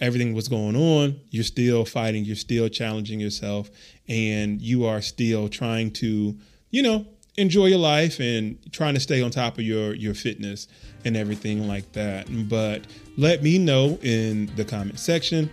everything 0.00 0.34
was 0.34 0.48
going 0.48 0.76
on, 0.76 1.20
you're 1.30 1.44
still 1.44 1.84
fighting, 1.84 2.24
you're 2.24 2.36
still 2.36 2.68
challenging 2.68 3.20
yourself, 3.20 3.70
and 4.08 4.60
you 4.60 4.86
are 4.86 5.00
still 5.00 5.48
trying 5.48 5.92
to, 5.92 6.36
you 6.70 6.82
know, 6.82 7.06
enjoy 7.36 7.66
your 7.66 7.78
life 7.78 8.20
and 8.20 8.58
trying 8.72 8.94
to 8.94 9.00
stay 9.00 9.22
on 9.22 9.30
top 9.30 9.58
of 9.58 9.64
your 9.64 9.94
your 9.94 10.14
fitness 10.14 10.68
and 11.04 11.16
everything 11.16 11.68
like 11.68 11.90
that. 11.92 12.26
But 12.48 12.86
let 13.16 13.42
me 13.42 13.58
know 13.58 13.98
in 14.02 14.50
the 14.56 14.64
comment 14.64 14.98
section 14.98 15.50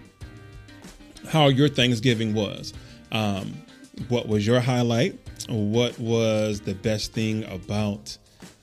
how 1.29 1.47
your 1.47 1.69
Thanksgiving 1.69 2.33
was. 2.33 2.73
Um, 3.11 3.53
what 4.09 4.27
was 4.27 4.45
your 4.45 4.59
highlight? 4.59 5.19
What 5.49 5.97
was 5.99 6.61
the 6.61 6.73
best 6.73 7.13
thing 7.13 7.43
about 7.45 8.17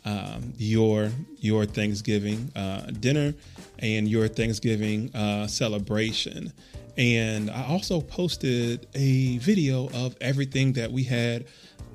um, 0.04 0.52
your 0.56 1.10
your 1.38 1.64
Thanksgiving 1.64 2.50
uh, 2.54 2.90
dinner 3.00 3.34
and 3.78 4.08
your 4.08 4.28
Thanksgiving 4.28 5.14
uh, 5.14 5.46
celebration. 5.46 6.52
And 6.96 7.50
I 7.50 7.66
also 7.66 8.00
posted 8.00 8.86
a 8.94 9.38
video 9.38 9.88
of 9.94 10.16
everything 10.20 10.74
that 10.74 10.92
we 10.92 11.02
had 11.02 11.46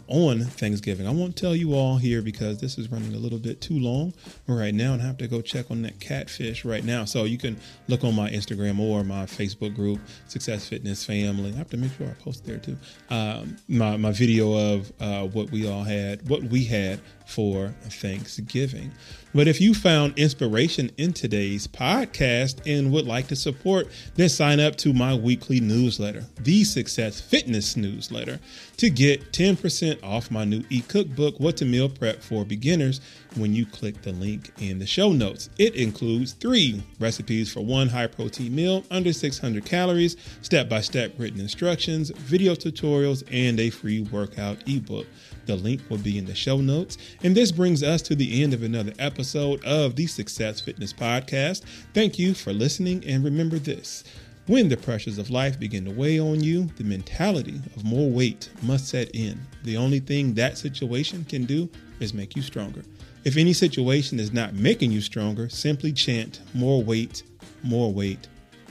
on 0.10 0.42
Thanksgiving. 0.42 1.08
I 1.08 1.12
won't 1.12 1.36
tell 1.36 1.56
you 1.56 1.74
all 1.74 1.98
here 1.98 2.22
because 2.22 2.60
this 2.60 2.78
is 2.78 2.92
running 2.92 3.14
a 3.14 3.18
little 3.18 3.40
bit 3.40 3.62
too 3.62 3.80
long 3.80 4.14
right 4.48 4.74
now, 4.74 4.94
and 4.94 5.02
I 5.02 5.06
have 5.06 5.18
to 5.20 5.28
go 5.28 5.42
check 5.42 5.70
on 5.72 5.84
that 5.84 6.00
catfish 6.00 6.66
right 6.66 6.84
now. 6.84 7.06
So 7.06 7.24
you 7.24 7.38
can 7.38 7.58
look 7.88 8.04
on 8.04 8.16
my 8.16 8.30
Instagram 8.30 8.80
or 8.80 9.04
my 9.04 9.26
Facebook 9.26 9.76
group, 9.76 10.00
Success 10.28 10.68
Fitness 10.68 11.06
Family. 11.06 11.54
I 11.54 11.58
have 11.58 11.70
to 11.70 11.78
make 11.78 11.94
sure 11.98 12.08
I 12.08 12.24
post 12.24 12.46
there 12.46 12.58
too. 12.58 12.78
Um, 13.10 13.58
my 13.68 13.98
my 13.98 14.12
video 14.12 14.76
of 14.76 14.92
uh, 15.00 15.28
what 15.28 15.52
we 15.52 15.70
all 15.70 15.84
had, 15.84 16.28
what 16.28 16.44
we 16.44 16.66
had 16.66 17.00
for 17.30 17.70
Thanksgiving. 17.84 18.92
But 19.34 19.48
if 19.48 19.62
you 19.62 19.76
found 19.76 20.18
inspiration 20.18 20.90
in 20.98 21.14
today's 21.14 21.68
podcast 21.68 22.62
and 22.66 22.92
would 22.92 23.06
like 23.06 23.28
to 23.28 23.36
support, 23.36 23.88
then 24.16 24.28
sign 24.28 24.60
up 24.60 24.76
to 24.78 24.92
my 24.92 25.14
weekly 25.14 25.60
newsletter, 25.60 26.26
the 26.40 26.64
Success 26.64 27.22
Fitness 27.22 27.78
newsletter, 27.78 28.40
to 28.80 28.90
get 28.90 29.34
10% 29.34 30.02
off 30.02 30.32
my 30.32 30.46
new 30.46 30.64
e 30.70 30.80
cookbook, 30.80 31.38
What 31.38 31.58
to 31.58 31.66
Meal 31.66 31.90
Prep 31.90 32.22
for 32.22 32.46
Beginners, 32.46 33.02
when 33.36 33.54
you 33.54 33.66
click 33.66 34.02
the 34.04 34.14
link 34.14 34.52
in 34.58 34.80
the 34.80 34.86
show 34.88 35.12
notes. 35.12 35.50
It 35.58 35.76
includes 35.76 36.32
three 36.32 36.82
recipes 36.98 37.52
for 37.52 37.60
one 37.60 37.90
high 37.90 38.08
protein 38.08 38.56
meal 38.56 38.86
under 38.90 39.12
600 39.12 39.66
calories, 39.66 40.16
step 40.42 40.70
by 40.70 40.80
step 40.80 41.14
written 41.18 41.42
instructions, 41.42 42.10
video 42.12 42.56
tutorials, 42.56 43.22
and 43.30 43.60
a 43.60 43.70
free 43.70 44.04
workout 44.04 44.64
ebook. 44.66 45.08
The 45.46 45.58
link 45.58 45.82
will 45.90 45.98
be 45.98 46.18
in 46.18 46.26
the 46.26 46.36
show 46.36 46.62
notes. 46.62 46.98
And 47.22 47.36
this 47.36 47.52
brings 47.52 47.84
us 47.84 48.02
to 48.04 48.16
the 48.16 48.42
end 48.42 48.54
of 48.54 48.64
another 48.64 48.94
episode 48.98 49.62
of 49.66 49.98
the 49.98 50.08
Success 50.08 50.62
Fitness 50.62 50.94
Podcast. 50.94 51.64
Thank 51.94 52.18
you 52.18 52.34
for 52.34 52.54
listening. 52.54 53.04
And 53.06 53.26
remember 53.26 53.60
this 53.60 54.06
when 54.50 54.68
the 54.68 54.76
pressures 54.76 55.20
of 55.20 55.30
life 55.30 55.60
begin 55.60 55.86
to 55.86 55.92
weigh 55.92 56.20
on 56.20 56.44
you, 56.44 56.64
the 56.78 56.84
mentality 56.84 57.62
of 57.76 57.84
more 57.84 58.10
weight 58.10 58.50
must 58.64 58.88
set 58.88 59.08
in. 59.14 59.40
The 59.64 59.78
only 59.78 60.00
thing 60.00 60.34
that 60.34 60.58
situation 60.58 61.24
can 61.26 61.46
do 61.46 61.70
is 62.00 62.16
make 62.16 62.36
you 62.36 62.42
stronger. 62.42 62.82
If 63.26 63.38
any 63.38 63.54
situation 63.54 64.20
is 64.20 64.34
not 64.34 64.56
making 64.56 64.92
you 64.92 65.02
stronger, 65.02 65.50
simply 65.50 65.94
chant 65.94 66.42
more 66.56 66.82
weight, 66.82 67.22
more 67.62 67.94
weight, 67.94 68.28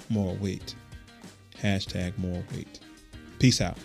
more 0.08 0.34
weight. 0.34 0.74
Hashtag 1.62 2.18
more 2.18 2.42
weight. 2.56 2.80
Peace 3.38 3.60
out. 3.60 3.78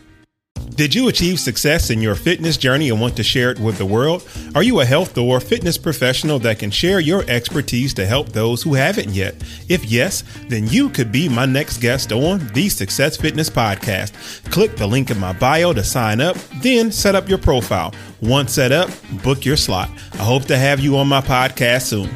Did 0.75 0.95
you 0.95 1.07
achieve 1.07 1.39
success 1.39 1.91
in 1.91 2.01
your 2.01 2.15
fitness 2.15 2.57
journey 2.57 2.89
and 2.89 2.99
want 2.99 3.15
to 3.17 3.23
share 3.23 3.51
it 3.51 3.59
with 3.59 3.77
the 3.77 3.85
world? 3.85 4.27
Are 4.55 4.63
you 4.63 4.79
a 4.79 4.85
health 4.85 5.15
or 5.19 5.39
fitness 5.39 5.77
professional 5.77 6.39
that 6.39 6.57
can 6.57 6.71
share 6.71 6.99
your 6.99 7.23
expertise 7.27 7.93
to 7.93 8.07
help 8.07 8.29
those 8.29 8.63
who 8.63 8.73
haven't 8.73 9.09
yet? 9.09 9.35
If 9.69 9.85
yes, 9.85 10.23
then 10.47 10.67
you 10.67 10.89
could 10.89 11.11
be 11.11 11.29
my 11.29 11.45
next 11.45 11.77
guest 11.77 12.11
on 12.11 12.47
the 12.53 12.69
Success 12.69 13.17
Fitness 13.17 13.51
Podcast. 13.51 14.13
Click 14.49 14.75
the 14.75 14.87
link 14.87 15.11
in 15.11 15.19
my 15.19 15.33
bio 15.33 15.73
to 15.73 15.83
sign 15.83 16.19
up, 16.19 16.37
then 16.63 16.91
set 16.91 17.13
up 17.13 17.29
your 17.29 17.37
profile. 17.37 17.93
Once 18.21 18.53
set 18.53 18.71
up, 18.71 18.89
book 19.23 19.45
your 19.45 19.57
slot. 19.57 19.91
I 20.13 20.23
hope 20.23 20.45
to 20.45 20.57
have 20.57 20.79
you 20.79 20.97
on 20.97 21.07
my 21.07 21.21
podcast 21.21 21.83
soon. 21.83 22.09